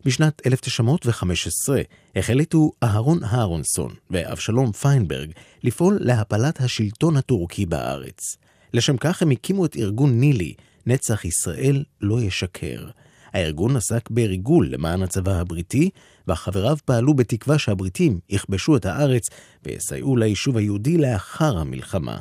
בשנת 0.06 0.48
1915 0.48 1.82
החליטו 2.16 2.72
אהרון 2.84 3.24
אהרונסון 3.24 3.94
ואבשלום 4.10 4.72
פיינברג 4.72 5.32
לפעול 5.64 5.98
להפלת 6.02 6.62
השלטון 6.62 7.18
הטורקי 7.18 7.66
בארץ. 7.66 8.38
לשם 8.74 8.98
כך 8.98 9.22
הם 9.22 9.32
הקימו 9.32 9.66
את 9.66 9.76
ארגון 9.76 10.20
נילי, 10.20 10.54
נצח 10.86 11.26
ישראל 11.26 11.84
לא 12.02 12.22
ישקר. 12.22 12.90
הארגון 13.34 13.76
עסק 13.76 14.10
בריגול 14.10 14.68
למען 14.70 15.04
הצבא 15.04 15.40
הבריטי, 15.40 15.90
וחבריו 16.28 16.78
פעלו 16.86 17.14
בתקווה 17.14 17.60
שהבריטים 17.60 18.20
יכבשו 18.30 18.78
את 18.78 18.86
הארץ 18.86 19.24
ויסייעו 19.66 20.18
ליישוב 20.18 20.58
היהודי 20.58 20.98
לאחר 20.98 21.58
המלחמה. 21.58 22.18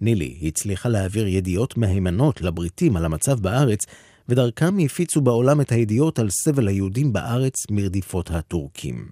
נילי 0.00 0.38
הצליחה 0.42 0.88
להעביר 0.88 1.26
ידיעות 1.26 1.76
מהימנות 1.76 2.40
לבריטים 2.40 2.96
על 2.96 3.04
המצב 3.04 3.40
בארץ, 3.40 3.78
ודרכם 4.28 4.78
הפיצו 4.84 5.20
בעולם 5.20 5.60
את 5.60 5.72
הידיעות 5.72 6.18
על 6.18 6.30
סבל 6.30 6.68
היהודים 6.68 7.12
בארץ 7.12 7.54
מרדיפות 7.70 8.30
הטורקים. 8.30 9.08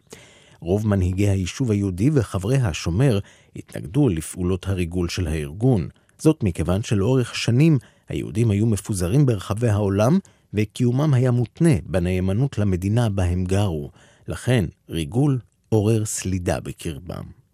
רוב 0.61 0.87
מנהיגי 0.87 1.29
היישוב 1.29 1.71
היהודי 1.71 2.11
וחברי 2.13 2.57
השומר 2.57 3.19
התנגדו 3.57 4.09
לפעולות 4.09 4.69
הריגול 4.69 5.09
של 5.09 5.27
הארגון. 5.27 5.89
זאת 6.19 6.43
מכיוון 6.43 6.83
שלאורך 6.83 7.35
שנים 7.35 7.79
היהודים 8.09 8.51
היו 8.51 8.67
מפוזרים 8.67 9.27
ברחבי 9.27 9.69
העולם, 9.69 10.19
וקיומם 10.55 11.15
היה 11.15 11.31
מותנה 11.31 11.75
בנאמנות 11.87 12.59
למדינה 12.59 13.09
בה 13.09 13.25
הם 13.25 13.45
גרו. 13.45 13.91
לכן 14.29 14.65
ריגול 14.89 15.39
עורר 15.69 16.05
סלידה 16.05 16.61
בקרבם. 16.61 17.46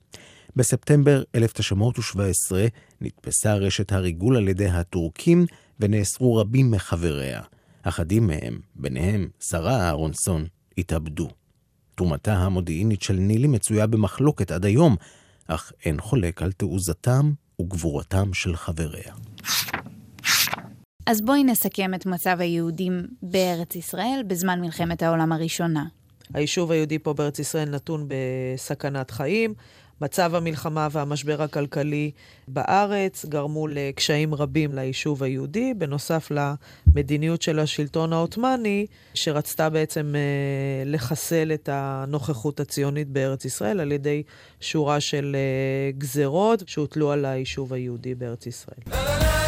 בספטמבר 0.57 1.23
1917 1.35 2.67
נתפסה 3.01 3.55
רשת 3.55 3.93
הריגול 3.93 4.37
על 4.37 4.49
ידי 4.49 4.69
הטורקים 4.69 5.47
ונאסרו 5.81 6.37
רבים 6.37 6.71
מחבריה. 6.71 7.41
אחדים 7.83 8.27
מהם, 8.27 8.61
ביניהם 8.75 9.29
שרה 9.41 9.87
אהרונסון, 9.87 10.47
התאבדו. 10.79 11.29
תרומתה 11.95 12.35
המודיעינית 12.35 13.03
של 13.03 13.15
נילי 13.15 13.47
מצויה 13.47 13.87
במחלוקת 13.87 14.51
עד 14.51 14.65
היום, 14.65 14.97
אך 15.49 15.73
אין 15.85 16.01
חולק 16.01 16.43
על 16.43 16.53
תעוזתם 16.53 17.33
וגבורתם 17.61 18.35
של 18.35 18.57
חבריה. 18.57 19.15
אז 21.07 21.21
בואי 21.21 21.45
נסכם 21.45 21.95
את 21.95 22.07
מצב 22.07 22.37
היהודים 22.41 23.07
בארץ 23.23 23.75
ישראל 23.75 24.23
בזמן 24.27 24.61
מלחמת 24.61 25.03
העולם 25.03 25.33
הראשונה. 25.33 25.85
היישוב 26.35 26.71
היהודי 26.71 26.99
פה 26.99 27.13
בארץ 27.13 27.39
ישראל 27.39 27.71
נתון 27.71 28.09
בסכנת 28.09 29.11
חיים. 29.11 29.55
מצב 30.03 30.35
המלחמה 30.35 30.89
והמשבר 30.91 31.43
הכלכלי 31.43 32.11
בארץ 32.49 33.25
גרמו 33.25 33.69
לקשיים 33.69 34.35
רבים 34.35 34.75
ליישוב 34.75 35.23
היהודי, 35.23 35.75
בנוסף 35.75 36.29
למדיניות 36.31 37.43
של 37.43 37.59
השלטון 37.59 38.13
העות'מאני, 38.13 38.87
שרצתה 39.15 39.71
בעצם 39.71 40.15
אה, 40.15 40.21
לחסל 40.87 41.53
את 41.55 41.69
הנוכחות 41.73 42.61
הציונית 42.61 43.09
בארץ 43.09 43.45
ישראל 43.45 43.81
על 43.81 43.93
ידי 43.93 44.23
שורה 44.61 45.01
של 45.01 45.37
אה, 45.39 45.91
גזרות 45.99 46.63
שהוטלו 46.67 47.13
על 47.13 47.25
היישוב 47.25 47.73
היהודי 47.73 48.15
בארץ 48.15 48.47
ישראל. 48.47 49.42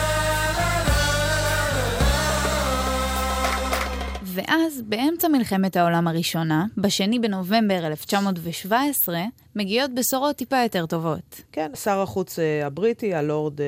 ואז, 4.34 4.82
באמצע 4.82 5.28
מלחמת 5.28 5.76
העולם 5.76 6.08
הראשונה, 6.08 6.66
בשני 6.76 7.18
בנובמבר 7.18 7.86
1917, 7.86 9.22
מגיעות 9.56 9.90
בשורות 9.94 10.36
טיפה 10.36 10.62
יותר 10.62 10.86
טובות. 10.86 11.40
כן, 11.52 11.70
שר 11.74 12.00
החוץ 12.00 12.38
uh, 12.38 12.66
הבריטי, 12.66 13.14
הלורד 13.14 13.60
uh, 13.60 13.62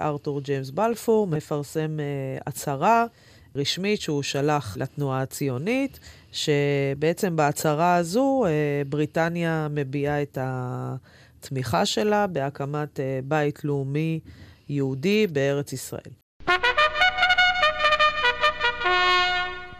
ארתור 0.00 0.40
ג'יימס 0.40 0.70
בלפור, 0.70 1.26
מפרסם 1.26 1.96
uh, 1.98 2.42
הצהרה 2.46 3.06
רשמית 3.56 4.00
שהוא 4.00 4.22
שלח 4.22 4.76
לתנועה 4.76 5.22
הציונית, 5.22 6.00
שבעצם 6.32 7.36
בהצהרה 7.36 7.96
הזו 7.96 8.44
בריטניה 8.88 9.68
מביעה 9.70 10.22
את 10.22 10.38
התמיכה 10.40 11.86
שלה 11.86 12.26
בהקמת 12.26 13.00
בית 13.24 13.64
לאומי 13.64 14.20
יהודי 14.68 15.26
בארץ 15.26 15.72
ישראל. 15.72 16.25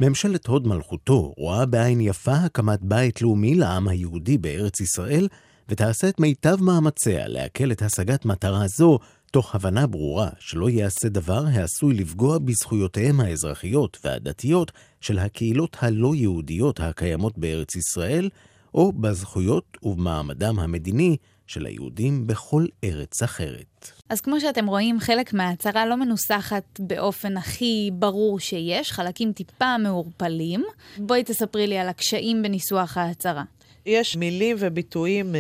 ממשלת 0.01 0.47
הוד 0.47 0.67
מלכותו 0.67 1.35
רואה 1.37 1.67
בעין 1.67 2.01
יפה 2.01 2.35
הקמת 2.35 2.83
בית 2.83 3.23
לאומי 3.23 3.55
לעם 3.55 3.89
היהודי 3.89 4.39
בארץ 4.39 4.81
ישראל, 4.81 5.29
ותעשה 5.69 6.09
את 6.09 6.21
מיטב 6.21 6.57
מאמציה 6.63 7.29
להקל 7.29 7.73
את 7.73 7.83
השגת 7.83 8.25
מטרה 8.25 8.69
זו, 8.69 8.99
תוך 9.31 9.55
הבנה 9.55 9.87
ברורה 9.87 10.29
שלא 10.39 10.71
ייעשה 10.71 11.09
דבר 11.09 11.45
העשוי 11.47 11.95
לפגוע 11.95 12.39
בזכויותיהם 12.39 13.21
האזרחיות 13.21 13.99
והדתיות 14.05 14.73
של 15.01 15.19
הקהילות 15.19 15.77
הלא 15.81 16.15
יהודיות 16.15 16.81
הקיימות 16.81 17.39
בארץ 17.39 17.77
ישראל, 17.77 18.31
או 18.75 18.93
בזכויות 18.93 19.79
ובמעמדם 19.83 20.59
המדיני 20.59 21.17
של 21.47 21.67
היהודים 21.67 22.27
בכל 22.27 22.67
ארץ 22.85 23.23
אחרת. 23.23 23.91
אז 24.09 24.21
כמו 24.21 24.41
שאתם 24.41 24.67
רואים, 24.67 25.01
חלק 25.01 25.33
מההצהרה 25.33 25.87
לא 25.87 25.97
מנוסחת 25.97 26.81
באופן 26.81 27.37
הכי 27.37 27.91
ברור 27.93 28.41
שיש, 28.41 28.93
חלקים 28.93 29.33
טיפה 29.33 29.79
מעורפלים. 29.79 30.65
בואי 30.99 31.25
תספרי 31.25 31.67
לי 31.67 31.79
על 31.79 31.89
הקשיים 31.89 32.43
בניסוח 32.43 32.97
ההצהרה. 32.97 33.43
יש 33.87 34.17
מילים 34.17 34.57
וביטויים 34.59 35.33
uh, 35.33 35.37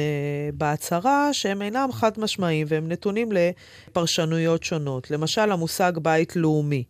בהצהרה 0.54 1.32
שהם 1.32 1.62
אינם 1.62 1.88
חד 1.92 2.12
משמעיים 2.18 2.66
והם 2.70 2.88
נתונים 2.88 3.28
לפרשנויות 3.32 4.64
שונות. 4.64 5.10
למשל, 5.10 5.52
המושג 5.52 5.92
בית 6.02 6.36
לאומי. 6.36 6.84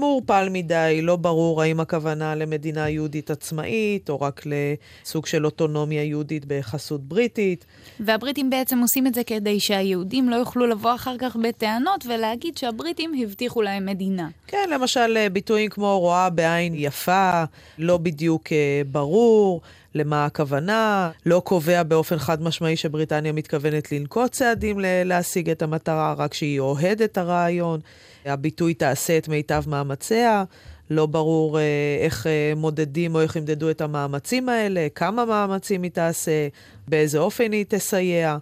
מעורפל 0.00 0.48
מדי, 0.50 1.00
לא 1.02 1.16
ברור 1.16 1.62
האם 1.62 1.80
הכוונה 1.80 2.34
למדינה 2.34 2.88
יהודית 2.88 3.30
עצמאית, 3.30 4.10
או 4.10 4.20
רק 4.20 4.42
לסוג 4.46 5.26
של 5.26 5.44
אוטונומיה 5.44 6.04
יהודית 6.04 6.44
בחסות 6.46 7.00
בריטית. 7.04 7.64
והבריטים 8.00 8.50
בעצם 8.50 8.78
עושים 8.78 9.06
את 9.06 9.14
זה 9.14 9.24
כדי 9.24 9.60
שהיהודים 9.60 10.28
לא 10.28 10.36
יוכלו 10.36 10.66
לבוא 10.66 10.94
אחר 10.94 11.16
כך 11.18 11.36
בטענות 11.36 12.06
ולהגיד 12.06 12.58
שהבריטים 12.58 13.12
הבטיחו 13.22 13.62
להם 13.62 13.86
מדינה. 13.86 14.28
כן, 14.46 14.70
למשל 14.72 15.16
אה, 15.16 15.28
ביטויים 15.28 15.70
כמו 15.70 15.98
רואה 15.98 16.30
בעין 16.30 16.72
יפה, 16.76 17.44
לא 17.78 17.98
בדיוק 17.98 18.52
אה, 18.52 18.82
ברור. 18.90 19.60
למה 19.94 20.24
הכוונה, 20.24 21.10
לא 21.26 21.42
קובע 21.44 21.82
באופן 21.82 22.18
חד 22.18 22.42
משמעי 22.42 22.76
שבריטניה 22.76 23.32
מתכוונת 23.32 23.92
לנקוט 23.92 24.32
צעדים 24.32 24.76
להשיג 24.80 25.50
את 25.50 25.62
המטרה, 25.62 26.14
רק 26.18 26.34
שהיא 26.34 26.60
אוהדת 26.60 27.18
הרעיון. 27.18 27.80
הביטוי 28.24 28.74
תעשה 28.74 29.18
את 29.18 29.28
מיטב 29.28 29.62
מאמציה, 29.66 30.44
לא 30.90 31.06
ברור 31.06 31.58
אה, 31.58 31.64
איך 32.00 32.26
אה, 32.26 32.52
מודדים 32.56 33.14
או 33.14 33.20
איך 33.20 33.36
ימדדו 33.36 33.70
את 33.70 33.80
המאמצים 33.80 34.48
האלה, 34.48 34.86
כמה 34.94 35.24
מאמצים 35.24 35.82
היא 35.82 35.90
תעשה, 35.90 36.48
באיזה 36.88 37.18
אופן 37.18 37.52
היא 37.52 37.64
תסייע. 37.68 38.38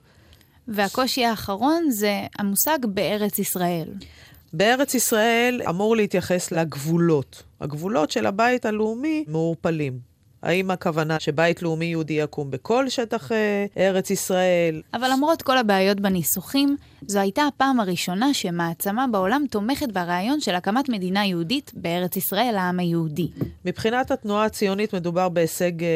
והקושי 0.69 1.25
האחרון 1.25 1.91
זה 1.91 2.21
המושג 2.39 2.79
בארץ 2.85 3.39
ישראל. 3.39 3.89
בארץ 4.53 4.95
ישראל 4.95 5.63
אמור 5.69 5.97
להתייחס 5.97 6.53
לגבולות. 6.53 7.43
הגבולות 7.61 8.11
של 8.11 8.27
הבית 8.27 8.65
הלאומי 8.65 9.25
מעורפלים. 9.29 10.08
האם 10.43 10.71
הכוונה 10.71 11.21
שבית 11.21 11.63
לאומי 11.63 11.85
יהודי 11.85 12.13
יקום 12.13 12.51
בכל 12.51 12.89
שטח 12.89 13.33
אה, 13.33 13.67
ארץ 13.77 14.11
ישראל? 14.11 14.83
אבל 14.95 15.11
למרות 15.13 15.43
כל 15.43 15.59
הבעיות 15.59 16.01
בניסוחים, 16.01 16.77
זו 17.07 17.19
הייתה 17.19 17.43
הפעם 17.43 17.81
הראשונה 17.81 18.35
שמעצמה 18.35 19.07
בעולם 19.13 19.45
תומכת 19.51 19.93
ברעיון 19.93 20.41
של 20.41 20.55
הקמת 20.55 20.89
מדינה 20.89 21.27
יהודית 21.27 21.73
בארץ 21.75 22.17
ישראל, 22.17 22.55
העם 22.57 22.79
היהודי. 22.79 23.29
מבחינת 23.65 24.11
התנועה 24.11 24.45
הציונית 24.45 24.95
מדובר 24.95 25.29
בהישג 25.29 25.83
אה, 25.83 25.89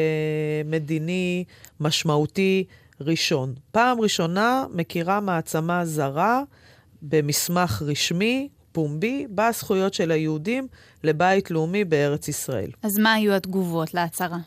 מדיני 0.65 1.43
משמעותי 1.79 2.63
ראשון. 3.01 3.53
פעם 3.71 4.01
ראשונה 4.01 4.65
מכירה 4.73 5.19
מעצמה 5.19 5.85
זרה 5.85 6.43
במסמך 7.01 7.81
רשמי 7.85 8.49
פומבי 8.73 9.27
בזכויות 9.29 9.93
של 9.93 10.11
היהודים 10.11 10.67
לבית 11.03 11.51
לאומי 11.51 11.85
בארץ 11.85 12.27
ישראל. 12.27 12.69
אז 12.83 12.99
מה 12.99 13.13
היו 13.13 13.33
התגובות 13.33 13.93
להצהרה? 13.93 14.37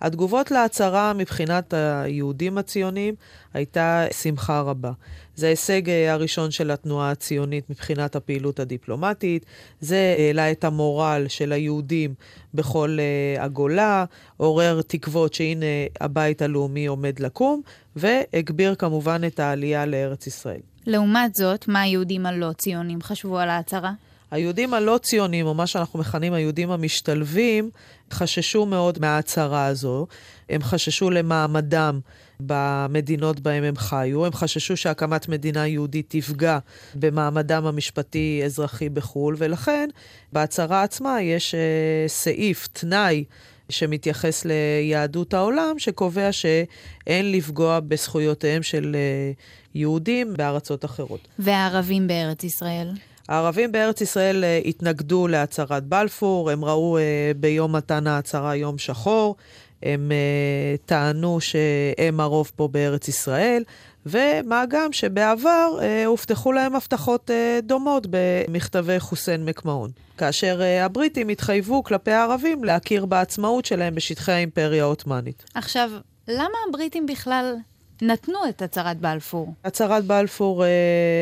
התגובות 0.00 0.50
להצהרה 0.50 1.12
מבחינת 1.12 1.74
היהודים 1.76 2.58
הציונים 2.58 3.14
הייתה 3.54 4.06
שמחה 4.22 4.60
רבה. 4.60 4.92
זה 5.40 5.46
ההישג 5.46 5.90
אה, 5.90 6.12
הראשון 6.12 6.50
של 6.50 6.70
התנועה 6.70 7.10
הציונית 7.10 7.70
מבחינת 7.70 8.16
הפעילות 8.16 8.60
הדיפלומטית. 8.60 9.46
זה 9.80 10.14
העלה 10.18 10.50
את 10.50 10.64
המורל 10.64 11.26
של 11.28 11.52
היהודים 11.52 12.14
בכל 12.54 12.98
הגולה, 13.38 14.04
עורר 14.36 14.80
תקוות 14.86 15.34
שהנה 15.34 15.66
הבית 16.00 16.42
הלאומי 16.42 16.86
עומד 16.86 17.20
לקום, 17.20 17.62
והגביר 17.96 18.74
כמובן 18.74 19.20
את 19.26 19.40
העלייה 19.40 19.86
לארץ 19.86 20.26
ישראל. 20.26 20.60
לעומת 20.86 21.34
זאת, 21.34 21.68
מה 21.68 21.80
היהודים 21.80 22.26
הלא 22.26 22.52
ציונים 22.52 23.02
חשבו 23.02 23.38
על 23.38 23.48
ההצהרה? 23.50 23.92
היהודים 24.30 24.74
הלא 24.74 24.98
ציונים, 25.02 25.46
או 25.46 25.54
מה 25.54 25.66
שאנחנו 25.66 25.98
מכנים 25.98 26.32
היהודים 26.32 26.70
המשתלבים, 26.70 27.70
חששו 28.12 28.66
מאוד 28.66 28.98
מההצהרה 28.98 29.66
הזו. 29.66 30.06
הם 30.48 30.62
חששו 30.62 31.10
למעמדם 31.10 32.00
במדינות 32.46 33.40
בהם 33.40 33.64
הם 33.64 33.76
חיו. 33.76 34.26
הם 34.26 34.32
חששו 34.32 34.76
שהקמת 34.76 35.28
מדינה 35.28 35.66
יהודית 35.66 36.06
תפגע 36.08 36.58
במעמדם 36.94 37.66
המשפטי-אזרחי 37.66 38.88
בחו"ל, 38.88 39.34
ולכן 39.38 39.88
בהצהרה 40.32 40.82
עצמה 40.82 41.22
יש 41.22 41.54
uh, 41.54 42.08
סעיף, 42.08 42.68
תנאי, 42.72 43.24
שמתייחס 43.68 44.44
ליהדות 44.44 45.34
העולם, 45.34 45.78
שקובע 45.78 46.32
שאין 46.32 47.32
לפגוע 47.32 47.80
בזכויותיהם 47.80 48.62
של 48.62 48.96
uh, 48.96 49.40
יהודים 49.74 50.34
בארצות 50.36 50.84
אחרות. 50.84 51.28
והערבים 51.38 52.08
בארץ 52.08 52.44
ישראל? 52.44 52.88
הערבים 53.28 53.72
בארץ 53.72 54.00
ישראל 54.00 54.44
uh, 54.44 54.68
התנגדו 54.68 55.28
להצהרת 55.28 55.84
בלפור, 55.84 56.50
הם 56.50 56.64
ראו 56.64 56.98
ביום 57.36 57.76
מתן 57.76 58.06
ההצהרה 58.06 58.56
יום 58.56 58.78
שחור, 58.78 59.36
הם 59.82 60.10
uh, 60.10 60.86
טענו 60.86 61.40
שהם 61.40 62.20
הרוב 62.20 62.50
פה 62.56 62.68
בארץ 62.68 63.08
ישראל, 63.08 63.64
ומה 64.06 64.64
גם 64.68 64.92
שבעבר 64.92 65.78
uh, 65.78 66.06
הובטחו 66.06 66.52
להם 66.52 66.76
הבטחות 66.76 67.30
uh, 67.30 67.62
דומות 67.62 68.06
במכתבי 68.10 69.00
חוסיין 69.00 69.44
מקמהון. 69.44 69.90
כאשר 70.18 70.60
uh, 70.60 70.84
הבריטים 70.84 71.28
התחייבו 71.28 71.82
כלפי 71.82 72.10
הערבים 72.10 72.64
להכיר 72.64 73.06
בעצמאות 73.06 73.64
שלהם 73.64 73.94
בשטחי 73.94 74.32
האימפריה 74.32 74.82
העות'מאנית. 74.82 75.44
עכשיו, 75.54 75.90
למה 76.28 76.58
הבריטים 76.68 77.06
בכלל 77.06 77.54
נתנו 78.02 78.38
את 78.48 78.62
הצהרת 78.62 78.96
בלפור. 79.00 79.54
הצהרת 79.64 80.04
בלפור 80.04 80.64
אה, 80.64 80.68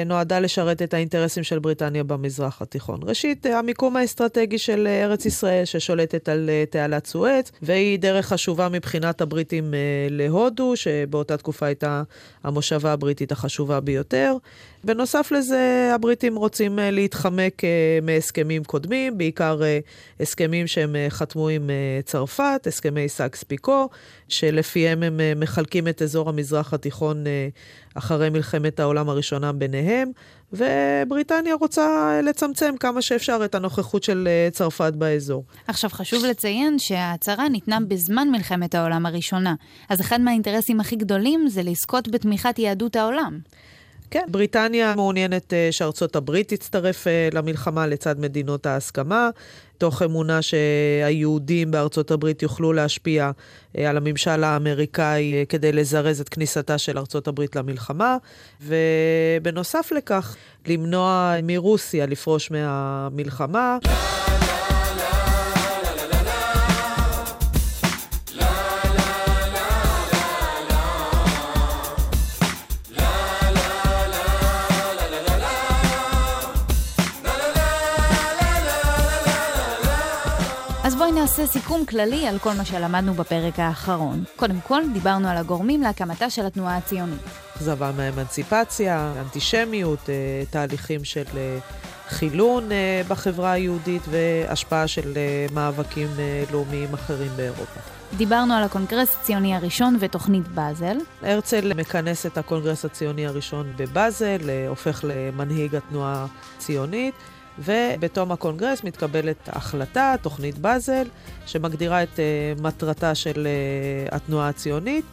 נועדה 0.07 0.41
לשרת 0.41 0.83
את 0.83 0.95
האינטרסים 0.95 1.43
של 1.43 1.59
בריטניה 1.59 2.05
במזרח 2.05 2.63
התיכון. 2.63 3.01
ראשית, 3.03 3.47
אה, 3.47 3.59
המיקום 3.59 3.97
האסטרטגי 3.97 4.59
של 4.59 4.87
אה, 4.87 5.05
ארץ 5.05 5.27
ישראל, 5.27 5.65
ששולטת 5.65 6.29
על 6.29 6.51
אה, 6.51 6.65
תעלת 6.71 7.07
סואץ, 7.07 7.53
והיא 7.63 7.99
דרך 7.99 8.27
חשובה 8.27 8.69
מבחינת 8.69 9.21
הבריטים 9.21 9.75
אה, 9.75 9.79
להודו, 10.11 10.77
שבאותה 10.77 11.37
תקופה 11.37 11.67
הייתה 11.67 12.03
המושבה 12.45 12.93
הבריטית 12.93 13.33
החשובה 13.33 13.81
ביותר. 13.81 14.37
בנוסף 14.85 15.33
לזה, 15.33 15.91
הבריטים 15.95 16.37
רוצים 16.37 16.79
אה, 16.79 16.91
להתחמק 16.91 17.65
אה, 17.65 17.99
מהסכמים 18.03 18.65
קודמים, 18.65 19.19
בעיקר 19.19 19.63
אה, 19.63 19.79
הסכמים 20.21 20.67
שהם 20.67 20.97
חתמו 21.09 21.49
עם 21.49 21.71
צרפת, 22.05 22.67
הסכמי 22.67 23.09
סייקס 23.09 23.43
פיקו, 23.43 23.89
שלפיהם 24.29 25.03
הם 25.03 25.21
מחלקים 25.37 25.89
את 25.89 26.03
אזור 26.03 26.29
המזרח 26.29 26.75
התיכון 26.75 27.25
אחרי 27.95 28.31
מלחמת 28.31 28.81
העולם 28.81 29.09
הראשונה 29.09 29.53
ביניהם, 29.53 30.11
ובריטניה 30.53 31.55
רוצה 31.55 32.21
לצמצם 32.25 32.75
כמה 32.81 33.03
שאפשר 33.03 33.41
את 33.45 33.55
הנוכחות 33.55 34.03
של 34.03 34.29
צרפת 34.53 34.93
באזור. 34.95 35.45
עכשיו, 35.67 35.91
חשוב 35.91 36.25
לציין 36.25 36.79
שההצהרה 36.79 37.49
ניתנה 37.49 37.79
בזמן 37.89 38.29
מלחמת 38.31 38.75
העולם 38.75 39.07
הראשונה, 39.07 39.55
אז 39.89 40.01
אחד 40.01 40.21
מהאינטרסים 40.21 40.81
הכי 40.81 40.97
גדולים 40.97 41.49
זה 41.49 41.63
לזכות 41.63 42.09
בתמיכת 42.09 42.59
יהדות 42.59 42.97
העולם. 42.97 43.39
כן, 44.11 44.25
בריטניה 44.29 44.95
מעוניינת 44.97 45.53
אה, 45.53 45.69
שארצות 45.71 46.17
הברית 46.17 46.49
תצטרף 46.49 47.07
אה, 47.07 47.29
למלחמה 47.33 47.87
לצד 47.87 48.21
מדינות 48.21 48.67
ההסכמה, 48.67 49.31
תוך 49.79 50.03
אמונה 50.03 50.43
שהיהודים 50.43 51.71
בארצות 51.71 52.11
הברית 52.11 52.43
יוכלו 52.43 52.73
להשפיע 52.73 53.31
אה, 53.79 53.91
על 53.91 53.97
הממשל 53.97 54.45
האמריקאי 54.45 55.45
כדי 55.49 55.73
לזרז 55.73 56.21
את 56.21 56.29
כניסתה 56.29 56.79
של 56.79 56.99
ארצות 56.99 57.29
הברית 57.29 57.57
למלחמה, 57.57 58.17
ובנוסף 58.61 59.93
לכך, 59.97 60.37
למנוע 60.67 61.35
מרוסיה 61.43 62.07
לפרוש 62.07 62.51
מהמלחמה. 62.51 63.79
נעשה 81.29 81.47
סיכום 81.47 81.87
כללי 81.87 82.27
על 82.27 82.39
כל 82.39 82.53
מה 82.53 82.65
שלמדנו 82.65 83.15
בפרק 83.15 83.59
האחרון. 83.59 84.25
קודם 84.37 84.61
כל, 84.61 84.83
דיברנו 84.93 85.29
על 85.29 85.37
הגורמים 85.37 85.83
להקמתה 85.83 86.31
של 86.31 86.47
התנועה 86.47 86.77
הציונית. 86.77 87.21
אכזבה 87.57 87.93
מהאמנציפציה, 87.97 89.13
אנטישמיות, 89.21 90.11
אה, 90.11 90.15
תהליכים 90.51 91.05
של 91.05 91.25
אה, 91.37 91.59
חילון 92.09 92.69
בחברה 93.09 93.53
היהודית 93.53 94.03
והשפעה 94.11 94.89
של 94.89 95.19
מאבקים 95.55 96.09
לאומיים 96.53 96.95
אחרים 96.95 97.31
באירופה. 97.37 97.81
דיברנו 98.17 98.55
על 98.55 98.63
הקונגרס 98.63 99.17
הציוני 99.21 99.55
הראשון 99.55 99.97
ותוכנית 100.01 100.49
באזל. 100.49 100.97
הרצל 101.23 101.73
מכנס 101.75 102.27
את 102.27 102.39
הקונגרס 102.39 102.85
הציוני 102.85 103.27
הראשון 103.27 103.73
בבאזל, 103.77 104.51
הופך 104.69 105.05
למנהיג 105.09 105.75
התנועה 105.75 106.27
הציונית. 106.57 107.15
ובתום 107.59 108.33
הקונגרס 108.33 108.85
מתקבלת 108.85 109.49
החלטה, 109.49 110.15
תוכנית 110.23 110.59
באזל, 110.59 111.07
שמגדירה 111.47 112.03
את 112.03 112.09
uh, 112.17 112.63
מטרתה 112.63 113.15
של 113.15 113.47
uh, 114.11 114.15
התנועה 114.15 114.49
הציונית 114.49 115.05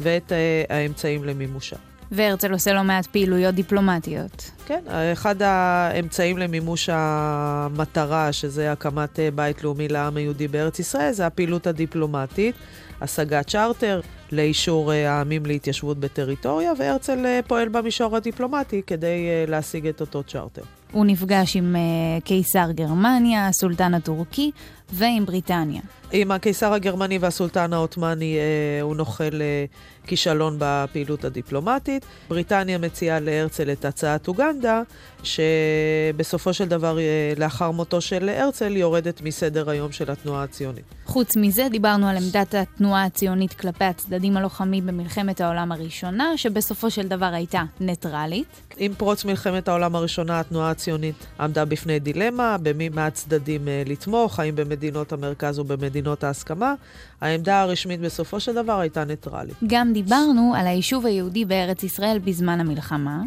ואת 0.00 0.32
uh, 0.32 0.72
האמצעים 0.72 1.24
למימושה. 1.24 1.76
והרצל 2.10 2.52
עושה 2.52 2.72
לא 2.72 2.82
מעט 2.82 3.06
פעילויות 3.06 3.54
דיפלומטיות. 3.54 4.50
כן, 4.66 4.84
אחד 5.12 5.42
האמצעים 5.42 6.38
למימוש 6.38 6.88
המטרה, 6.92 8.32
שזה 8.32 8.72
הקמת 8.72 9.18
בית 9.34 9.64
לאומי 9.64 9.88
לעם 9.88 10.16
היהודי 10.16 10.48
בארץ 10.48 10.78
ישראל, 10.78 11.12
זה 11.12 11.26
הפעילות 11.26 11.66
הדיפלומטית, 11.66 12.54
השגת 13.00 13.48
צ'רטר 13.48 14.00
לאישור 14.32 14.92
העמים 14.92 15.46
להתיישבות 15.46 15.98
בטריטוריה, 15.98 16.72
והרצל 16.78 17.40
פועל 17.46 17.68
במישור 17.68 18.16
הדיפלומטי 18.16 18.82
כדי 18.86 19.46
להשיג 19.46 19.86
את 19.86 20.00
אותו 20.00 20.22
צ'רטר. 20.22 20.62
הוא 20.94 21.04
נפגש 21.06 21.56
עם 21.56 21.76
uh, 21.76 22.24
קיסר 22.24 22.70
גרמניה, 22.70 23.48
הסולטן 23.48 23.94
הטורקי 23.94 24.50
ועם 24.94 25.26
בריטניה. 25.26 25.80
עם 26.12 26.30
הקיסר 26.30 26.72
הגרמני 26.72 27.18
והסולטן 27.18 27.72
העות'מאני 27.72 28.36
uh, 28.36 28.82
הוא 28.82 28.96
נוחל 28.96 29.30
uh, 29.30 30.06
כישלון 30.08 30.56
בפעילות 30.58 31.24
הדיפלומטית. 31.24 32.06
בריטניה 32.28 32.78
מציעה 32.78 33.20
להרצל 33.20 33.70
את 33.72 33.84
הצעת 33.84 34.28
אוגנדה, 34.28 34.82
שבסופו 35.22 36.54
של 36.54 36.64
דבר, 36.64 36.96
uh, 36.96 37.38
לאחר 37.40 37.70
מותו 37.70 38.00
של 38.00 38.28
הרצל, 38.28 38.76
יורדת 38.76 39.20
מסדר 39.20 39.70
היום 39.70 39.92
של 39.92 40.10
התנועה 40.10 40.42
הציונית. 40.42 40.84
חוץ 41.06 41.36
מזה, 41.36 41.66
דיברנו 41.70 42.08
על 42.08 42.16
עמדת 42.16 42.54
התנועה 42.54 43.04
הציונית 43.04 43.52
כלפי 43.52 43.84
הצדדים 43.84 44.36
הלוחמים 44.36 44.86
במלחמת 44.86 45.40
העולם 45.40 45.72
הראשונה, 45.72 46.36
שבסופו 46.36 46.90
של 46.90 47.08
דבר 47.08 47.30
הייתה 47.32 47.62
ניטרלית. 47.80 48.46
עם 48.76 48.94
פרוץ 48.94 49.24
מלחמת 49.24 49.68
העולם 49.68 49.96
הראשונה, 49.96 50.40
התנועה 50.40 50.70
הציונית 50.70 51.26
עמדה 51.40 51.64
בפני 51.64 51.98
דילמה, 51.98 52.56
במי 52.62 52.88
מהצדדים 52.88 53.68
לתמוך, 53.86 54.40
האם 54.40 54.56
במדינות 54.84 55.12
המרכז 55.12 55.58
או 55.58 55.64
במדינות 55.64 56.24
ההסכמה. 56.24 56.74
העמדה 57.20 57.60
הרשמית 57.60 58.00
בסופו 58.00 58.40
של 58.40 58.54
דבר 58.54 58.80
הייתה 58.80 59.04
ניטרלית. 59.04 59.54
גם 59.66 59.92
דיברנו 59.92 60.52
על 60.56 60.66
היישוב 60.66 61.06
היהודי 61.06 61.44
בארץ 61.44 61.82
ישראל 61.82 62.18
בזמן 62.18 62.60
המלחמה. 62.60 63.22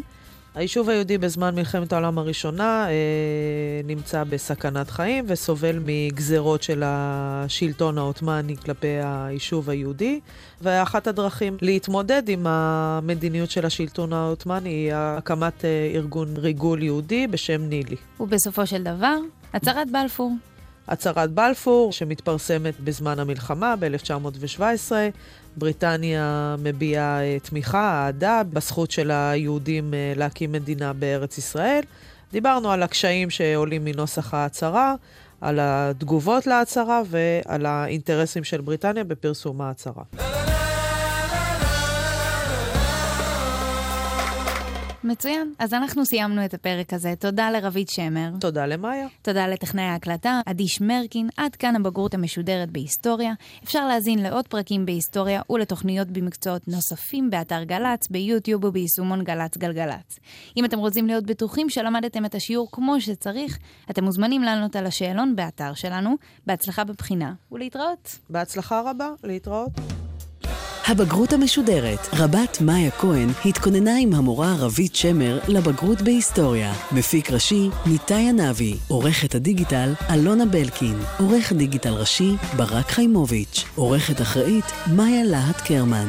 היישוב 0.54 0.88
היהודי 0.88 1.18
בזמן 1.18 1.54
מלחמת 1.54 1.92
העולם 1.92 2.18
הראשונה 2.18 2.86
אה, 2.88 2.94
נמצא 3.84 4.24
בסכנת 4.24 4.90
חיים 4.90 5.24
וסובל 5.28 5.78
מגזרות 5.86 6.62
של 6.62 6.82
השלטון 6.86 7.98
העות'מאני 7.98 8.56
כלפי 8.56 8.98
היישוב 9.02 9.70
היהודי, 9.70 10.20
ואחת 10.62 11.06
הדרכים 11.06 11.56
להתמודד 11.62 12.22
עם 12.28 12.46
המדיניות 12.46 13.50
של 13.50 13.66
השלטון 13.66 14.12
העות'מאני 14.12 14.70
היא 14.70 14.92
הקמת 14.94 15.64
אה, 15.64 15.90
ארגון 15.94 16.34
ריגול 16.36 16.82
יהודי 16.82 17.26
בשם 17.26 17.62
נילי. 17.62 17.96
ובסופו 18.20 18.66
של 18.66 18.82
דבר, 18.82 19.16
הצהרת 19.54 19.90
בלפור. 19.90 20.32
הצהרת 20.88 21.30
בלפור, 21.30 21.92
שמתפרסמת 21.92 22.80
בזמן 22.80 23.18
המלחמה 23.18 23.74
ב-1917. 23.76 24.92
בריטניה 25.56 26.56
מביעה 26.58 27.22
אה, 27.22 27.38
תמיכה, 27.42 28.04
אהדה, 28.04 28.42
בזכות 28.52 28.90
של 28.90 29.10
היהודים 29.10 29.94
אה, 29.94 30.12
להקים 30.16 30.52
מדינה 30.52 30.92
בארץ 30.92 31.38
ישראל. 31.38 31.80
דיברנו 32.32 32.70
על 32.70 32.82
הקשיים 32.82 33.30
שעולים 33.30 33.84
מנוסח 33.84 34.34
ההצהרה, 34.34 34.94
על 35.40 35.58
התגובות 35.62 36.46
להצהרה 36.46 37.02
ועל 37.06 37.66
האינטרסים 37.66 38.44
של 38.44 38.60
בריטניה 38.60 39.04
בפרסום 39.04 39.60
ההצהרה. 39.60 40.02
מצוין. 45.04 45.52
אז 45.58 45.74
אנחנו 45.74 46.06
סיימנו 46.06 46.44
את 46.44 46.54
הפרק 46.54 46.92
הזה. 46.92 47.14
תודה 47.18 47.50
לרבית 47.50 47.88
שמר. 47.88 48.30
תודה 48.40 48.66
למאיה. 48.66 49.06
תודה 49.22 49.46
לטכנאי 49.46 49.84
ההקלטה, 49.84 50.40
עדי 50.46 50.68
שמרקין. 50.68 51.28
עד 51.36 51.56
כאן 51.56 51.76
הבגרות 51.76 52.14
המשודרת 52.14 52.70
בהיסטוריה. 52.70 53.32
אפשר 53.64 53.86
להזין 53.86 54.22
לעוד 54.22 54.48
פרקים 54.48 54.86
בהיסטוריה 54.86 55.42
ולתוכניות 55.50 56.08
במקצועות 56.08 56.68
נוספים 56.68 57.30
באתר 57.30 57.62
גל"צ, 57.62 58.08
ביוטיוב 58.10 58.64
וביישומון 58.64 59.24
גל"צ 59.24 59.56
גלגלצ. 59.56 60.18
אם 60.56 60.64
אתם 60.64 60.78
רוצים 60.78 61.06
להיות 61.06 61.26
בטוחים 61.26 61.70
שלמדתם 61.70 62.24
את 62.24 62.34
השיעור 62.34 62.68
כמו 62.72 63.00
שצריך, 63.00 63.58
אתם 63.90 64.04
מוזמנים 64.04 64.42
לענות 64.42 64.76
על 64.76 64.86
השאלון 64.86 65.36
באתר 65.36 65.74
שלנו. 65.74 66.16
בהצלחה 66.46 66.84
בבחינה 66.84 67.32
ולהתראות. 67.52 68.18
בהצלחה 68.30 68.82
רבה, 68.90 69.10
להתראות. 69.24 69.70
הבגרות 70.88 71.32
המשודרת, 71.32 72.08
רבת 72.12 72.58
מאיה 72.60 72.90
כהן 72.90 73.28
התכוננה 73.44 73.96
עם 74.00 74.14
המורה 74.14 74.54
רבית 74.58 74.96
שמר 74.96 75.38
לבגרות 75.48 76.02
בהיסטוריה. 76.02 76.72
מפיק 76.92 77.30
ראשי, 77.30 77.68
ניתאי 77.86 78.28
ענבי. 78.28 78.74
עורכת 78.88 79.34
הדיגיטל, 79.34 79.92
אלונה 80.10 80.46
בלקין. 80.46 80.98
עורך 81.18 81.52
דיגיטל 81.52 81.92
ראשי, 81.92 82.32
ברק 82.56 82.90
חיימוביץ'. 82.90 83.64
עורכת 83.74 84.20
אחראית, 84.20 84.64
מאיה 84.96 85.24
להט 85.24 85.60
קרמן. 85.60 86.08